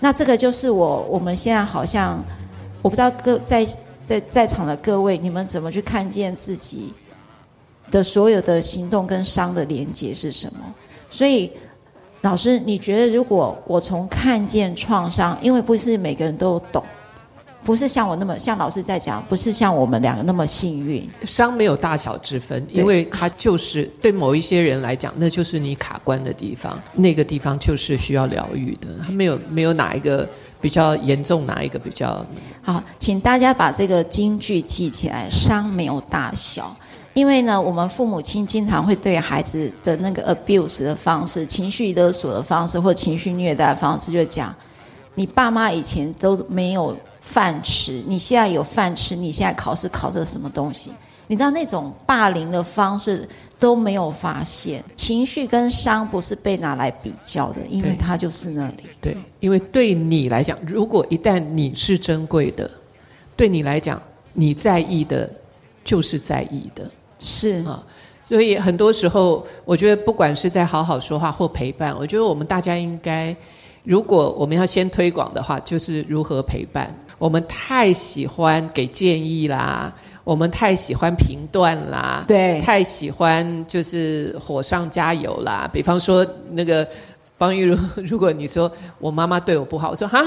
[0.00, 2.20] 那这个就是我我们现在好像，
[2.82, 3.64] 我不知道各在
[4.04, 6.92] 在在场的各位，你们怎么去看见自己
[7.88, 10.74] 的所有的行动跟伤的连结是什么？
[11.08, 11.52] 所以
[12.22, 16.82] 老师，你觉得如果我从看见创伤，因为不是每个人都懂。
[17.64, 21.08] 不是像我那么像老师在讲，不是像我们两个那么幸运。
[21.24, 28.88] 伤没有大小之分，因为它就是对某一些人来讲，那就是你卡关的地方，那个地方就是需要疗愈的。
[29.06, 30.28] 它没有没有哪一个
[30.60, 32.26] 比较严重，哪一个比较……
[32.62, 36.76] 好，请大家把这个金句记起来：伤没有大小，
[37.14, 44.52] 因为呢，我们父母亲经常会对孩子的那个 abuse 的方式、情绪勒索的方式或情绪虐待的方式，就讲
[45.14, 46.96] 你爸妈以前都没有。
[47.22, 50.90] 饭吃，你现在有饭吃，你现在考试考这什么东西？
[51.28, 53.26] 你知道那种霸凌的方式
[53.58, 58.82] 都没有发现，情绪跟伤不是被拿来比较的，因为它就是那里。
[59.00, 62.70] 对，因为对你来讲，如果一旦你是珍贵的，
[63.34, 64.02] 对你来讲，
[64.34, 65.30] 你在意的，
[65.84, 67.82] 就是在意的，是啊。
[68.24, 73.34] 所以很多时候，我觉得不管是在好好说话或陪伴，我觉得我们大家应该，
[73.84, 76.94] 如果我们要先推广的话，就是如何陪伴。
[77.18, 79.92] 我们太喜欢给建议啦，
[80.24, 85.68] 我们太喜欢评断啦，对，太喜欢就是火上加油啦。
[85.72, 86.86] 比方说那个
[87.38, 90.20] 方玉如， 如果你说我妈妈对我不好，我说哈，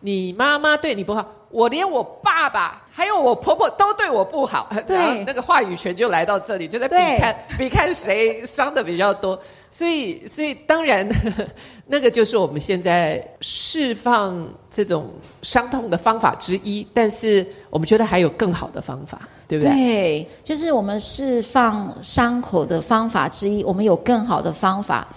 [0.00, 1.26] 你妈妈对你不好。
[1.50, 9.38] 我连我爸爸还有我婆婆都对我不好，对，然后那个话语权就来到这里，就在比看比看谁伤的比较多。
[9.70, 11.08] 所以，所以当然
[11.86, 15.10] 那个就是我们现在释放这种
[15.42, 16.86] 伤痛的方法之一。
[16.94, 19.72] 但是，我们觉得还有更好的方法，对不对？
[19.72, 23.64] 对，就是我们释放伤口的方法之一。
[23.64, 25.08] 我们有更好的方法。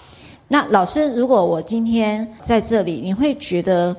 [0.48, 3.96] 那老师，如果我今天在这里，你会觉得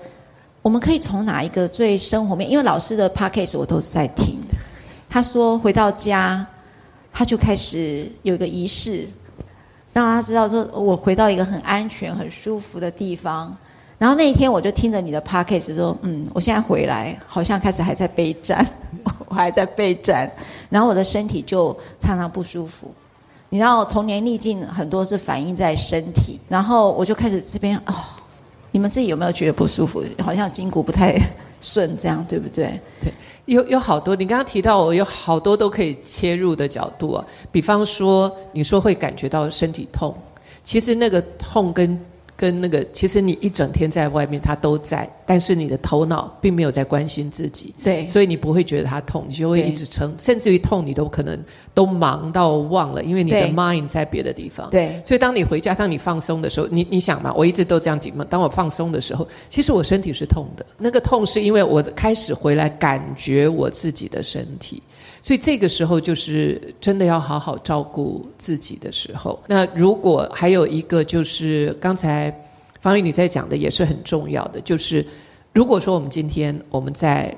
[0.65, 2.51] 我们可以从哪一个最生活面？
[2.51, 4.41] 因为老师的 podcast 我都是在听。
[5.11, 6.45] 他说回到家，
[7.13, 9.07] 他就开始有一个仪式，
[9.93, 13.55] 让他知道说，我回到一个很安全、很舒服的地方。
[13.99, 18.67] 然后那一天，我就听着你的 podcast 说，嗯，我现在回来，好像开始还在备战，
[19.29, 20.33] 我还在备战，
[20.71, 22.91] 然后我的身体就常常不舒服。
[23.51, 27.95] 你知道，童年逆境很多是反映在身体，然后我就开始这边哦，
[28.75, 30.03] 你们自己有没有觉得不舒服？
[30.19, 31.17] 好像筋骨不太
[31.63, 32.81] 顺，这样对不对？
[33.01, 33.13] 对，
[33.45, 40.13] 有有好多，你刚刚提到我有好多都可以切入的角度啊，比方说，你说会感觉到身体痛，
[40.65, 41.97] 其实那个痛跟。
[42.45, 64.83] 跟那个，其实你一整天在外面，他都在，但是你的头脑并没有在关心自己，对，所以你不会觉得他痛，你就会一直撑，甚至于痛，你都可能都忙到忘了，因为你的 mind 在别的地方，对，所以当你回家，当你放松的时候，你你想嘛，我一直都这样紧嘛，当我放松的时候，其实我身体是痛的，那个痛是因为我开始回来感觉我自己的身体。
[65.25, 69.43] 所以这个时候就是真的要好好照顾自己的时候。
[69.47, 72.31] 那如果还有一个就是刚才
[72.83, 75.03] 方宇你在讲的也是很重要的，就是
[75.55, 77.35] 如果说我们今天我们在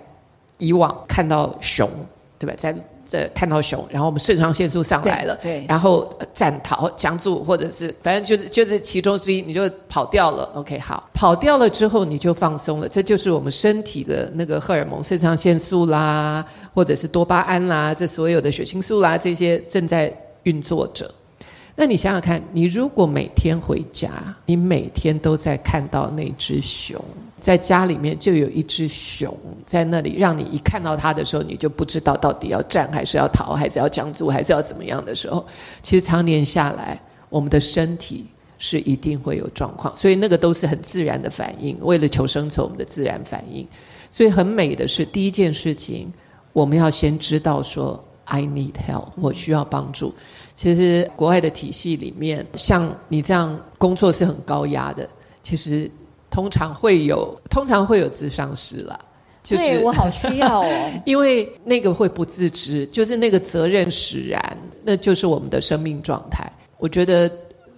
[0.59, 1.88] 以往看到熊，
[2.40, 2.53] 对吧？
[2.59, 2.75] 在
[3.07, 10.51] 这看到熊，然后我们肾上腺素上来了，对，对，然后战逃、僵住，或者是反正就是就是其中之一，你就跑掉了。
[10.55, 21.11] OK，好，跑掉了之后你就放松了，这就是我们身体的那个荷尔蒙，肾上腺素啦，或者是多巴胺啦，这所有的血清素啦，这些正在运作着。
[21.75, 24.11] 那你想想看，你如果每天回家，
[24.47, 26.99] 你每天都在看到那只熊。
[27.47, 29.33] 在家里面就有一只熊
[29.65, 35.47] 在那里，让你一看到它的时候，你就不知道到底要战还是要逃，还是要僵住，还是要怎么样的时候，
[35.81, 38.27] 其实常年下来，我们的身体
[38.59, 43.65] 是一定会有状况，所以那个都是很自然的反应，为了求生存，我们的自然反应。
[44.11, 46.13] 所以很美的是，第一件事情，
[46.53, 50.13] 我们要先知道说，I need help，我需要帮助。
[50.57, 55.09] 其实国外的体系里面，像你这样工作是很高压的，
[55.45, 55.89] 其实。
[56.37, 58.99] 通常会有，通常会有智商师啦，
[59.42, 60.68] 就是对我好需要哦，
[61.07, 66.46] 因为那个会不自知，就是那个责任使然，那就是我们的生命状态。
[66.77, 67.31] 我觉得，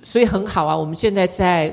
[0.03, 1.73] 所以很好啊，我们现在在。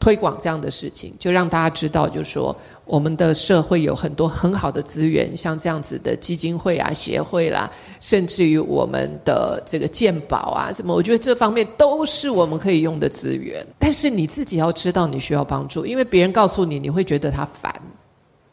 [0.00, 13.66] 推广这样的事情，就让大家知道，就是说我们的社会有很多很好的资源，像这样子的基金会啊、协会啦，甚至于我们的这个鉴宝啊什么，我觉得这方面都是我们可以用的资源。
[13.78, 17.74] 但是你自己要知道你需要帮助，因为别人告诉你，你会觉得他烦。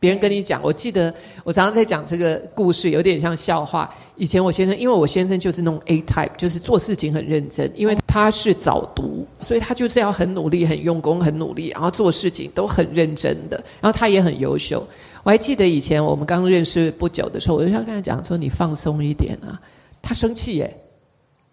[0.05, 1.11] 别人跟你讲，我记得
[1.43, 3.89] 我常常在讲这个故事，有点像笑话。
[4.17, 13.57] 以前我先生，因为我先生就是那种 A type，就是做事情很认真，因为他是早读，所以他就是要很努力、很用功、很努力，然后做事情都很认真的。
[13.81, 14.85] 然后他也很优秀。
[15.23, 19.59] 我还记得以前我们刚认识不久的时候，我就要跟他讲说：“你放松一点啊。”
[20.03, 20.71] 他生气耶。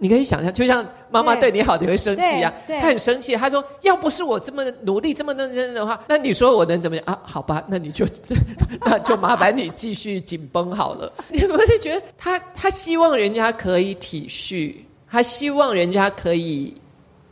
[0.02, 2.52] 你可以想象，就像妈妈对你好，你会生气啊。
[2.66, 7.16] 她很生气，她说：“要不是我这么努力、这么认真的话，那你说我能怎么样啊？
[7.22, 8.04] 好吧，那你就
[8.84, 14.74] 那就麻烦你继续紧绷好了。”你不是觉得他他希望人家可以体恤，
[15.08, 16.74] 他希望人家可以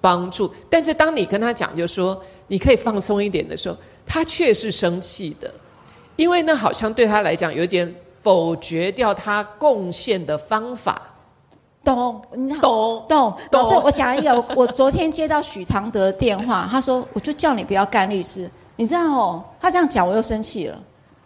[0.00, 5.52] 帮助，但是当你跟他讲，就说你可以放松一点的时候，他却是生气的，
[6.14, 11.08] 因为那好像对他来讲有点否决掉他贡献的方法。
[11.84, 13.34] 懂，你知道懂懂。
[13.52, 20.78] 老师，我讲一个， 我昨天接到许常德的电话，他说，我就叫你不要干律师，你知道哦，他这样讲，我又生气了，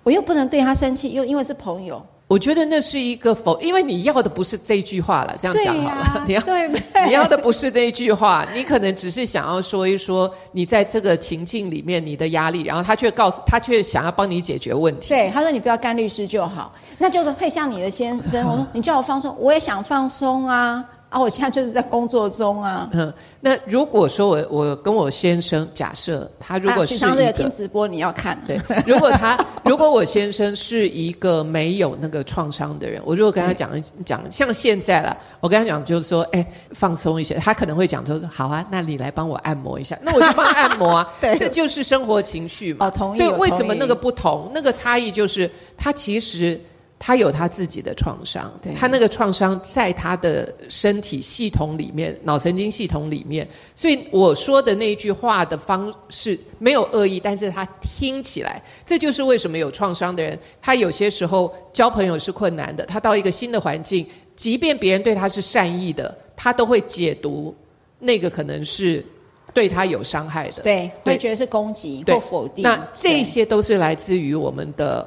[0.02, 2.00] 我又不能对他生气，又因为是朋友。
[2.26, 6.68] 我觉得那是一个否，因为你要的不是这句话了，这样讲好了，啊、你要对，
[7.06, 15.10] 你要的不是那一句话，你可能只是想要说一说你在这个情境里面你的压力，然后他却告诉他却想要帮你解决问题。
[15.10, 16.72] 对，他说你不要干律师就好。
[16.96, 20.82] 那就是配像你的先生， 我说你叫我放松，我也想放松啊
[21.14, 21.20] 啊！
[21.20, 22.88] 我现在就是在工作中啊。
[22.92, 33.70] 嗯，那如果说我我跟我先生假设他如果是一个听直播，你要看对，如果他 如果我先生是一个没有那个创伤的人，我如果跟他讲
[34.05, 41.14] 讲像现在了，我跟他讲就是说，哎，放松一些，他可能会讲说，好啊，那你来帮我按摩一下，那我就帮他按摩啊。
[41.22, 42.86] 对，这就是生活情绪嘛。
[42.86, 43.18] 哦，同意。
[43.18, 44.51] 所以为什么那个不同？
[44.53, 46.61] 那个差异就是他其实。
[47.07, 67.55] 他有他自己的创伤，对，他那个创伤在他的身体系统里面，脑神经系统里面，所以我说的那一句话的方式没有恶意，但是他听起来，这就是为什么有创伤的人，他有些时候交朋友是困难的，他到一个新的环境，即便别人对他是善意的，他都会解读
[67.98, 69.05] 那个可能是
[69.52, 72.62] 对他有伤害的，对，会觉得是攻击或否定。
[72.62, 75.07] 那这些都是来自于我们的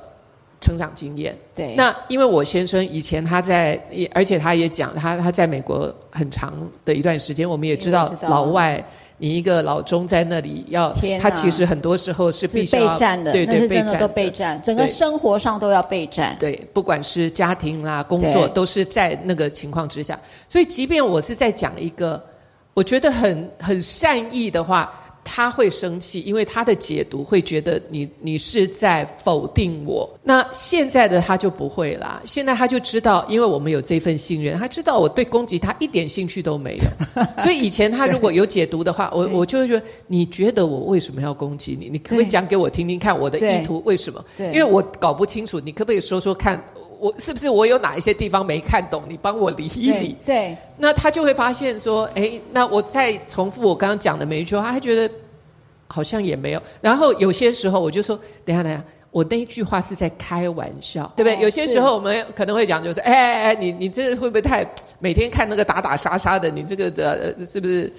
[0.60, 1.38] 成长经验。
[1.56, 3.80] 对，那因为我先生以前他在，
[4.14, 6.54] 而且他也讲他他在美国很长
[6.84, 8.84] 的一段时间，我们也知道老外，
[9.18, 16.36] 你一个老中在那里要，他其实很多时候是必须要备战的，对对，那是真的都备战，整个生活上都要备战。
[16.40, 20.20] 对，不管是家庭啦、工作，都是在那个情况之下。
[20.50, 22.24] 所以，即便我是在讲一个。
[22.74, 24.94] 我觉得很很善意的话，
[25.30, 30.10] 他会生气，因为他的解读会觉得你你是在否定我。
[30.24, 36.84] 那现在的他就不会啦，现在他就知道，因为我们有这份信任，他知道我对攻击他一点兴趣都没有。
[37.44, 41.90] 所以以前他如果有解读的话，我我就会觉得，你觉得我为什么要攻击你？
[41.90, 44.24] 你可不可以讲给我听听看我的意图为什么？
[44.40, 46.62] 因为我搞不清楚，你可不可以说说看？
[47.00, 49.04] 我是不是我有哪一些地方没看懂？
[49.08, 50.16] 你帮我理一理。
[50.26, 50.36] 对。
[50.36, 55.14] 对，那他就会发现说，哎，那我再重复我刚刚讲的每一句话，他觉得
[55.88, 56.62] 好像也没有。
[56.82, 61.36] 然后有些时候我就说，等一下等一下，我那一句话是在开玩笑，对不对？
[61.36, 64.66] 哦，有些时候我们可能会讲，就是，哎哎哎，你你这会不会太
[65.00, 66.50] 每天看那个打打杀杀的？
[66.50, 67.92] 你这个的是不是？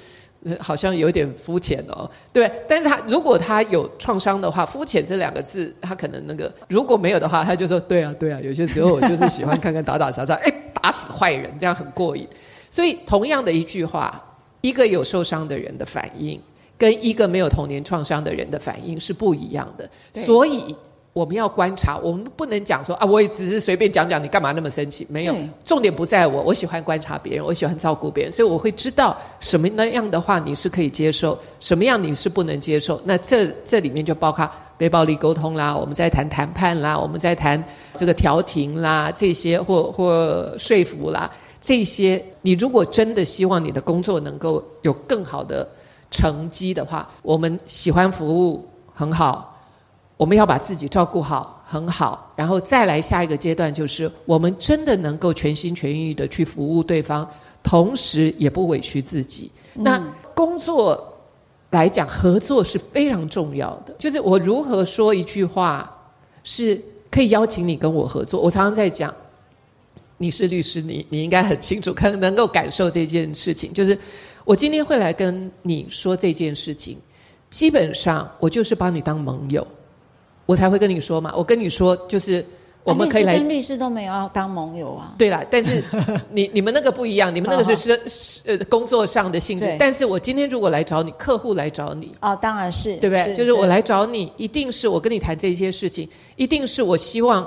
[0.60, 2.50] 好像有点肤浅哦，对。
[2.68, 8.40] 但是他如果他有创伤的话，肤浅这两个字，他可能那个如果没有的话，他就说对啊对啊。
[8.40, 12.26] 有些时候我就是喜欢看看打打杀杀， 哎，打死坏人这样很过瘾。
[12.70, 14.22] 所以同样的一句话，
[14.60, 16.40] 一个有受伤的人的反应，
[16.76, 19.88] 跟一个没有童年创伤的人的反应是不一样的。
[20.12, 20.74] 所以。
[21.18, 25.04] 我们要观察，我们不能讲说啊，我也只是随便讲讲，你干嘛那么生气？
[25.10, 33.00] 没有，重点不在我，我喜欢观察别人，我喜欢照顾别人，所以我会知道什么样的话你是可以接受，什么样你是不能接受。
[33.04, 34.48] 那这这里面就包括
[34.78, 37.60] 非暴力沟通啦，我们在谈谈判啦，我们在谈
[37.94, 41.28] 这个调停啦，这些或或说服啦，
[41.60, 45.68] 这些你如果真的希望你的工作能够有更好的
[46.12, 48.64] 成绩的话，我们喜欢服务
[48.94, 49.56] 很好。
[50.18, 57.26] 我们要把自己照顾好，很好，然后再来下一个阶段，就是我们真的能够全心全意的去服务对方，
[57.62, 59.50] 同时也不委屈自己。
[59.76, 61.16] 嗯、那工作
[61.70, 63.94] 来讲，合作是非常重要的。
[63.96, 65.88] 就是我如何说一句话，
[66.42, 68.40] 是可以邀请你跟我合作。
[68.40, 69.14] 我常常在讲，
[70.16, 73.72] 你是律师，你你应该很清楚，可能能够感受这件事情。
[73.72, 73.96] 就是
[74.44, 76.98] 我今天会来跟你说这件事情，
[77.50, 79.64] 基本上我就是把你当盟友。
[80.48, 82.42] 我才会跟你说嘛，我跟你说就是
[82.82, 83.36] 我们可以来。
[83.36, 85.12] 跟律师都没有要当盟友啊。
[85.18, 85.84] 对啦，但是
[86.30, 89.76] 你 你们那个不一样，你们那个是是呃工作上的性质。
[89.78, 92.14] 但是我今天如果来找你，客户来找你。
[92.22, 92.96] 哦，当然是。
[92.96, 93.34] 对不对？
[93.34, 97.46] 就是我来找你，一定是我跟你谈这些事情，一定是我希望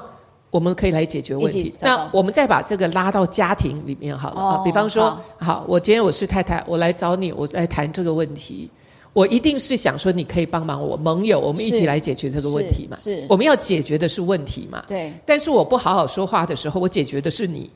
[0.51, 1.73] 我们可以来解决问题。
[1.81, 4.61] 那我们再把这个拉到家庭里面好了啊。
[4.63, 8.69] 比方说，好，我今天我是太太，我来找你，我来谈这个问题。
[9.13, 12.97] 我一定是想说，你可以帮忙我盟友，我们一起来解决这个问题嘛？
[12.97, 14.81] 是，是我们要解决的是问题嘛？
[14.87, 15.11] 对。
[15.25, 17.69] 但是我不好好说话的时候，我解决的是你。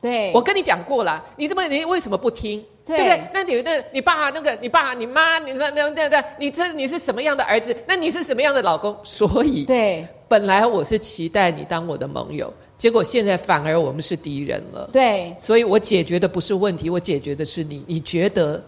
[0.00, 0.32] 对。
[0.32, 2.64] 我跟你讲过了，你这么你为什么不听？
[2.86, 3.30] 对，对不对？
[3.34, 7.76] 那你那你爸那个你爸你妈你那那那那你这你是什么样的儿子？
[7.86, 8.96] 那你是什么样的老公？
[9.02, 14.88] 所以对，本来我是期待你当我的盟友，结果现在反而我们是敌人了。
[14.90, 15.34] 对。
[15.38, 17.84] 所以我解决的不是问题，我解决的是你。
[17.86, 18.64] 你觉得？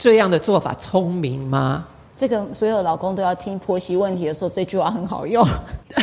[0.00, 1.86] 这样的做法聪明吗？
[2.16, 5.46] 这个所有老公都要听婆媳问题的时候，这句话很好用。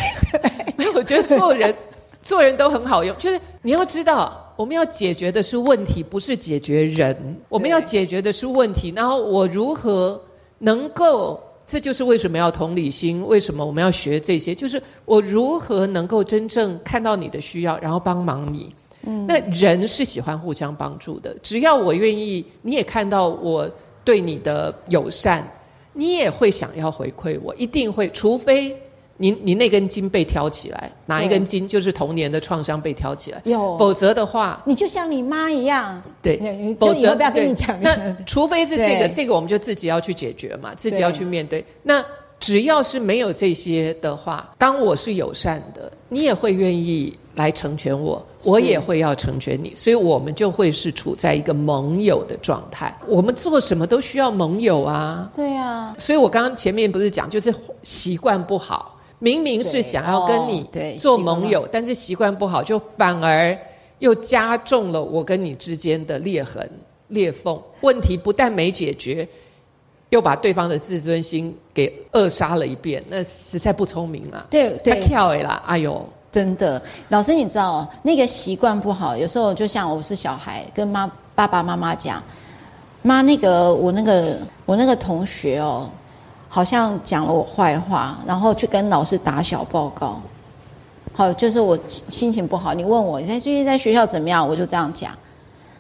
[0.78, 1.76] 没有，我觉得做人
[2.24, 3.18] 做人都很好用。
[3.18, 7.18] 就是你要知道，我们要解决的是问题，不是解决人。
[7.50, 10.22] 我们要解决的是问题，然后我如何
[10.60, 11.40] 能够？
[11.66, 14.54] 这就是为什么要同理心，为什么我们要学这些？
[14.54, 18.74] 就是我如何能够真正看到你的需要，然后帮忙你。
[19.02, 23.70] 嗯，那人是喜欢互相帮助的，只要我愿意，你也看到我。
[24.08, 25.46] 对你的友善，
[25.92, 28.74] 你也会想要回馈我，一定会，除非
[29.18, 36.38] 你你那根筋被挑起来，哪一根筋就是童年的创伤被挑起来，有，否则的话，你就像你妈一样，对，
[36.80, 37.78] 否则不要跟你讲。
[37.82, 41.62] 那除非是这个，这个我们就自己要去解决嘛，自己要去面对。
[41.84, 42.02] 那
[42.40, 47.14] 只要是没有这些的话，当我是友善的，你也会愿意。
[47.38, 52.94] 来成全我，我也会要成全你，所以我们就会是处在一个盟友的状态。
[53.08, 55.32] 我们做什么都需要盟友啊。
[55.36, 60.68] 对啊，所以我刚刚前面不是讲，就是习惯不好，明明是想要跟你
[61.00, 63.56] 做盟友，但是习惯不好，就反而
[64.00, 66.68] 又加重了我跟你之间的裂痕、
[67.10, 67.62] 裂缝。
[67.82, 69.28] 问题不但没解决，
[70.10, 74.48] 又把对方的自尊心给扼杀了一遍，那实在不聪明啊。
[74.50, 76.04] 对，对，他跳哎啦，哎呦。
[76.32, 82.22] 真的，老师，你知道那个习惯不好，有时候就像我是小孩，跟妈爸爸妈妈讲，
[83.02, 85.90] 妈，那个我那个我那个同学哦，
[86.50, 90.22] 好像讲了我坏话，然后去跟老师打小报告。
[91.14, 94.48] 好，就是我心情不好，你问我，你最近在学校怎么样？
[94.48, 95.12] 我就这样讲。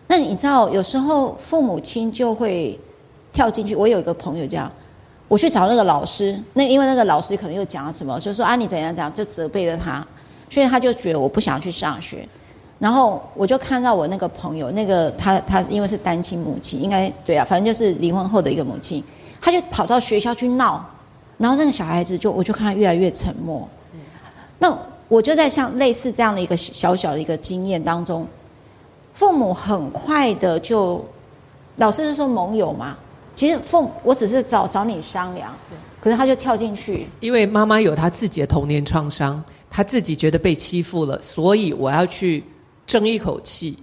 [0.07, 2.79] 那你知道，有时候父母亲就会
[3.31, 3.75] 跳进去。
[3.75, 4.71] 我有一个朋友这样，
[5.27, 10.03] 我去找那个老师，那因为那个老师可能又讲了什么，就说啊你怎样怎样，就责备了他，
[10.49, 12.27] 所以他就觉得我不想去上学。
[12.79, 19.03] 然后我就看到我那个朋友，那个他他因为是单亲母亲，应该对啊，反正就是离婚后的一个母亲，
[19.41, 20.85] 他就跑到学校去闹，
[21.39, 23.67] 然后那个小孩子就我就看他越来越沉默。
[24.59, 24.77] 那
[25.07, 28.27] 我就在像类似这样的一个小小的一个经验当中，
[29.13, 31.03] 父母很快的就，
[31.77, 32.95] 老师是说盟友嘛，
[33.33, 35.51] 其实父母我只是找找你商量，
[35.99, 42.43] 可是他就跳进去，因为妈妈有她自己的童年创伤，她自己觉得被欺负了，所以我要去。
[42.87, 43.77] 争一口气，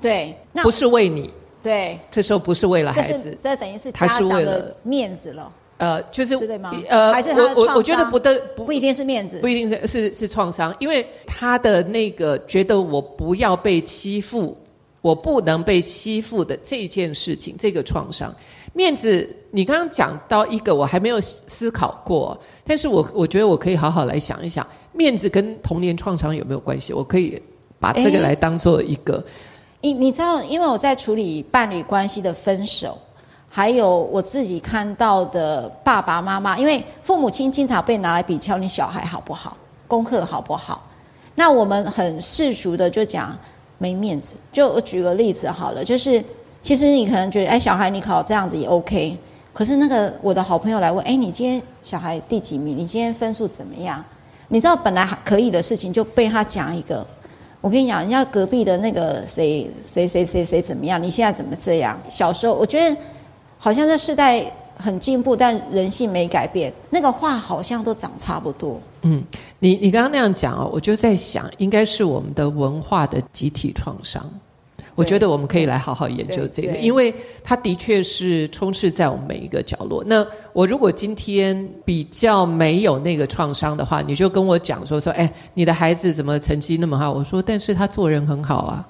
[0.00, 1.28] 对，那不是为你，
[1.60, 6.70] 对，这时候不是为了孩子，这等于是家长的面子了，呃，就是对吗？
[6.88, 14.56] 呃，还是他我我我觉得不得不不一定是面子，不一定是是是创伤，因为他的那个觉得我不要被欺负，
[15.00, 18.32] 我不能被欺负的这件事情，这个创伤，
[18.74, 26.92] 面子，你刚刚讲到一个我还没有思考过，但是我我觉得我可以好好来想一想，面子跟童年创伤有没有关系？
[26.92, 27.42] 我可以。
[27.80, 29.22] 把这个来当做一个，
[29.82, 32.96] 你你知道，因为我在处理伴侣关系的分手，
[33.46, 39.54] 还有我自己看到的爸爸妈妈，因为父母亲经常被拿来比较，你小孩好不好，
[39.86, 40.88] 功课好不好？
[41.34, 43.36] 那我们很世俗的就讲
[43.76, 44.36] 没面子。
[44.50, 46.24] 就我举个例子好了，就是
[46.64, 49.14] 其实你可能觉得，哎，小孩你考这样子也 OK，
[49.52, 52.74] 可是那个我的好朋友来问，哎，你今天小孩第几名？
[52.74, 54.02] 你今天分数怎么样？
[54.48, 57.06] 你知道本来还可以的事情，就被他讲一个。
[57.60, 61.00] 我跟你讲，人家隔壁的那个谁谁谁谁谁怎么样？
[61.02, 62.00] 你现在怎么这样？
[62.08, 62.96] 小时候我觉得
[63.58, 66.72] 好像这世代很进步，但人性没改变。
[66.88, 68.80] 那个话好像都长差不多。
[69.02, 69.22] 嗯，
[69.58, 74.24] 你你刚刚那样讲哦，我就在想，应该是我们的文化的集体创伤。
[74.94, 80.02] 我觉得我们可以来好好研究这个，因为它的确是充斥在我们每一个角落。
[80.06, 87.12] 那我如果今天比较没有那个创伤的话，你就跟我讲说说，哎，你的孩子怎么成绩那么好？
[87.12, 88.88] 我说，但是他做人很好啊。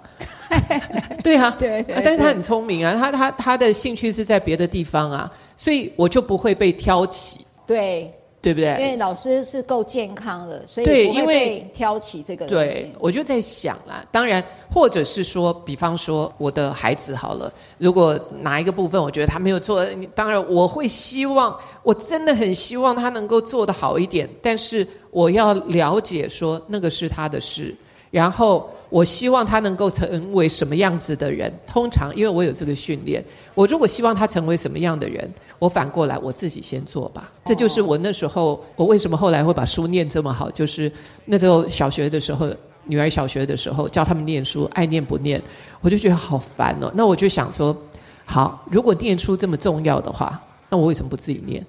[1.22, 7.44] 对啊，对，对，但是他很聪明啊，他他他的兴趣是在别的地方啊，所以我就不会被挑起。
[7.66, 8.12] 对。
[8.44, 8.72] 对不对？
[8.78, 12.46] 因为老师是够健康的，所以不会被挑起这个。
[12.46, 19.82] 对，我就在想啦，当然，或者是说，比方说我的孩子好了，如果哪一个部分我觉得他没有做，
[20.14, 24.28] 当然我会希望，我真的很希望他能够做得好一点。
[24.42, 27.74] 但是我要了解说，那个是他的事，
[28.14, 31.52] 然后我希望他能够成为什么样子的人。
[31.66, 33.20] 通常，因为我有这个训练，
[33.56, 35.28] 我如果希望他成为什么样的人。
[35.58, 37.32] 我反过来，我自己先做吧。
[37.44, 40.48] 这就是我那时候，我为什么后来会把书念这么好。
[40.48, 40.90] 就是
[41.24, 42.48] 那时候小学的时候，
[42.84, 45.42] 女儿小学的时候，教他们念书，爱念不念，
[45.80, 46.88] 我就觉得好烦哦。
[46.94, 47.76] 那我就想说，
[48.24, 51.66] 好，如果念书这么重要的话，那我为什么不自己念？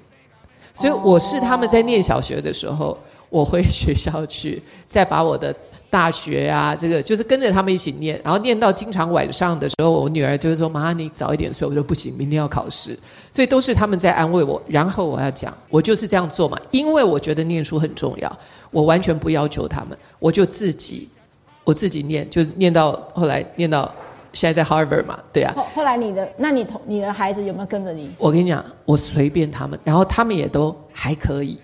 [0.76, 2.96] 所以我是他们在念小学的时候，
[3.30, 5.56] 我回学校去，再把我的。
[5.90, 12.98] 大学啊，这个就是跟着他们一起念，然后念到经常晚上的时候，我女儿就是说：“妈，你早一点睡。”我说：“不行，明天要考试。”
[13.32, 14.62] 所以都是他们在安慰我。
[14.68, 18.38] 然后我要讲，我就是这样做嘛，因为我觉得念书很重要，
[18.72, 21.10] 我完全不要求他们，我就自己，
[21.64, 23.90] 我自己念，就念到后来念到
[24.34, 25.54] 现在在 Harvard 嘛，对啊。
[25.56, 28.10] 后后来你的，那你同你的孩子有没有跟着你？
[28.18, 31.58] 我跟你讲，我随便他们，然后他们也都还可以。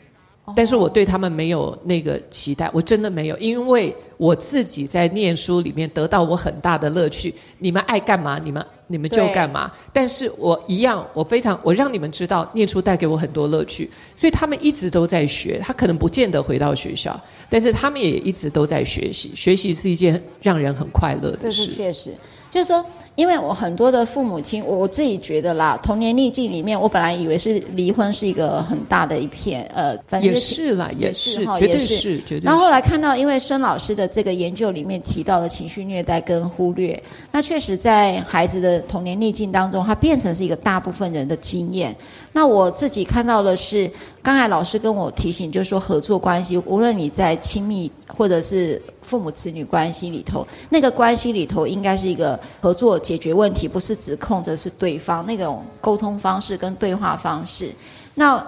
[0.55, 7.33] 但是我对他们没有那个期待，我真的没有，因为我自己在念书里面得到我很大的乐趣。
[7.59, 9.71] 你们爱干嘛，你们你们就干嘛。
[9.93, 13.89] 但是我一样，我非常，我让你们知道，念书带给我很多乐趣。
[14.17, 19.31] 所以他们一直都在学，他可能不见得回到学校，但是他们也一直都在学习。
[19.35, 21.39] 学习是一件让人很快乐的事。
[21.39, 22.13] 这是确实，
[22.51, 22.85] 就是说。
[23.15, 32.45] 因为我很多的父母亲，我自己觉得啦，童年逆境里面，我本来以为是离婚是一个很大的一片，呃，反正也是啦，也是，绝对是，绝对是。
[32.45, 37.01] 然后后来看到，因为孙老师的这个研究里面提到了情绪虐待跟忽略，
[37.31, 41.95] 那确实在孩子的童年逆境当中，它变成是一个大部分人的经验。
[42.33, 43.91] 那我自己看到的是，
[44.23, 57.71] 刚才老师跟我提醒，就是说合作关系，无论你在亲密或者是父母子女关系里头，那个关系里头应该是一个合作解决问题，不是指控着是对方那种沟通方式跟对话方式。
[58.15, 58.45] 那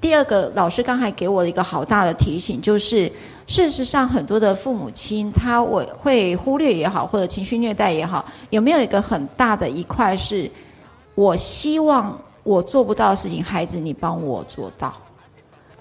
[0.00, 3.10] 第二个，老师刚才给我一个好大的提醒，就是
[3.46, 10.50] 事实上很多的父母亲他我会忽略也好，或者情绪虐待也好，有没有一个很大的一块是？
[11.14, 14.94] 我希望我做不到的事情，孩子你帮我做到。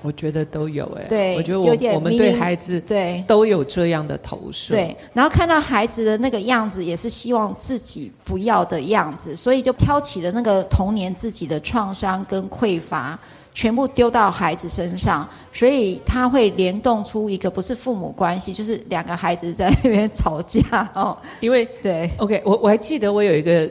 [0.03, 4.95] 我觉得都有哎，对，我觉得我我们对孩子对都有这样的投射，对。
[5.11, 13.17] 然后看到孩子的那个样子，也是希望自己不要的样子，所以就挑起了那个童年自己的创伤跟匮乏，
[13.55, 21.17] 全部丢到孩子身上，所以他会联动出一个不是父母关系，就是两个孩子在那边吵架哦。
[21.41, 23.67] 因为对，OK，我我还记得我有一个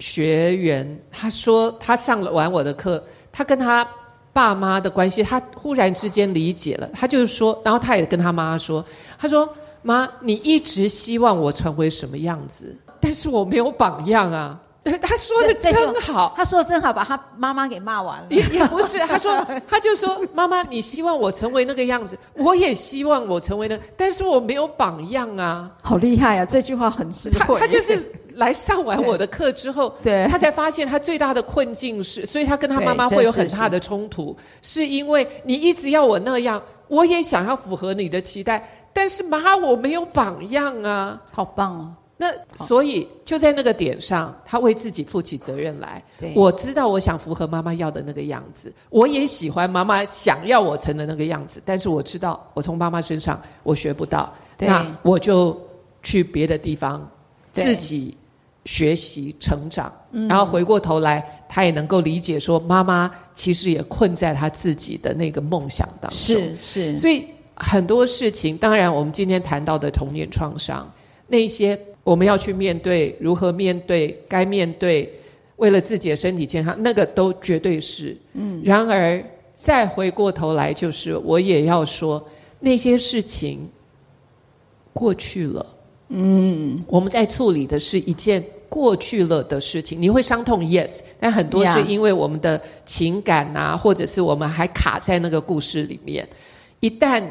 [0.00, 3.02] 学员，他说他上了完我的课，
[3.32, 3.86] 他跟他。
[4.32, 6.88] 爸妈的关系，他忽然之间理解了。
[6.94, 8.84] 他就是说，然后他也跟他妈说
[9.18, 9.48] ：“他说，
[9.82, 14.58] 妈，你一直希望我成为什么样子，但是我没有榜样啊。
[15.00, 18.26] ”他说的真好，他说的真好，把他妈妈给骂完了。
[18.30, 26.44] 也也不是，他说，他就说：“妈妈，你希望我成为那个样子，我也希望我成为那个，但是我没有榜样啊。”好厉害啊！
[26.44, 27.60] 这句话很智慧。
[27.60, 28.12] 他，他就是。
[28.36, 41.94] 来上完我的课之后，对，他才发现他最大的困境是，所以他跟他妈妈会有很大的冲突，是因为你一直要我那样，我也想要符合你的期待，但是妈，我没有榜样啊，好棒哦。
[42.18, 46.00] 那所以就在那个点上，他为自己负起责任来。
[46.36, 55.60] 我知道我想符合妈妈要的那个样子，我也喜欢妈妈想要我成的那个样子，但是我知道我从妈妈身上我学不到，那我就
[56.00, 57.10] 去别的地方
[57.52, 58.16] 自己。
[58.64, 59.92] 学习成长，
[60.28, 66.16] 然后回过头来，他也能够理解说，妈妈其实也困在他自己的那个梦想当中。
[66.16, 70.88] 是是，所以很多事情，当然我们今天谈到的童年创伤，
[71.26, 75.12] 那些我们要去面对，如何面对，该面对，
[75.56, 78.16] 为了自己的身体健康，那个都绝对是。
[78.34, 78.62] 嗯。
[78.64, 79.22] 然而
[79.56, 82.24] 再回过头来，就是我也要说，
[82.60, 83.68] 那些事情
[84.92, 85.66] 过去了。
[86.14, 96.28] 嗯，我们在处理的是一件过去了的事情，你会伤痛，yes，但很多是因为我们的情感啊，或者是我们还卡在那个故事里面。
[96.80, 97.22] 一旦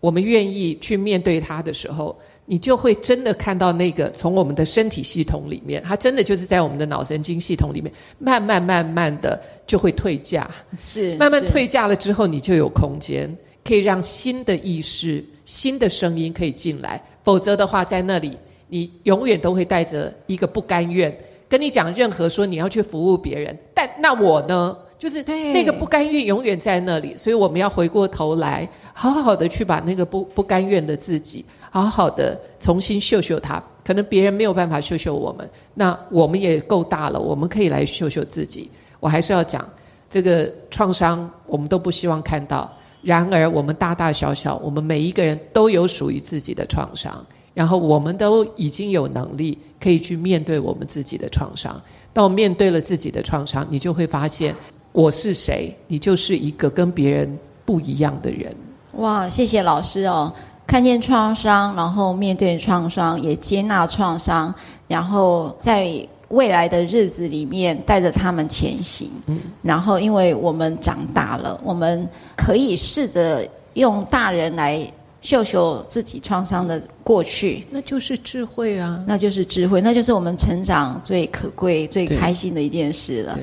[0.00, 2.16] 我们愿意去面对它的时候，
[2.46, 10.50] 你就会真的看到那个从我们的身体系统里面，它真的就是在我们的脑神经系统里面，慢慢慢慢的就会退价。
[10.76, 13.32] 是，慢慢退价了之后，你就有空间
[13.64, 17.00] 可以让新的意识、新的声音可以进来。
[17.26, 21.12] 否则的话，在那里你永远都会带着一个不甘愿，
[21.48, 33.60] 跟你讲任何说你要去服务别人，但那我呢，就是那个不甘愿永远在那里，所以我们要回过头来，好好的去把那个不不甘愿的自己，好好的重新秀秀他。
[33.84, 38.70] 可能别人没有办法秀秀我们，那我们也够大了，我们可以来秀秀自己。
[39.00, 39.68] 我还是要讲
[40.08, 42.72] 这个创伤，我们都不希望看到。
[43.06, 51.80] 然而，我们大大小小，我们每一个人都有属于自己的创伤，然后我们都已经有能力可以去面对我们自己的创伤。
[52.12, 54.52] 当我面对了自己的创伤，你就会发现
[54.90, 58.52] 我是谁，你就是一个跟别人不一样的人。
[58.94, 60.32] 哇，谢谢老师哦！
[60.66, 64.52] 看见创伤，然后面对创伤，也接纳创伤，
[64.88, 66.04] 然后在。
[66.28, 69.10] 未来的日子里面，带着他们前行。
[69.26, 74.84] 嗯，然后，因为我们长大了，我们可以试着用大人来
[75.20, 79.02] 秀秀自己创伤的过去，那就是智慧啊！
[79.06, 83.38] 那就是智慧，那就是我们成长最可贵、最开心的一件事了。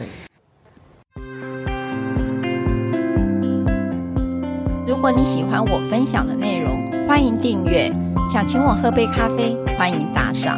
[4.86, 7.92] 如果你喜欢我分享的内容，欢迎订阅。
[8.32, 10.58] 想请我喝杯咖啡，欢迎打赏。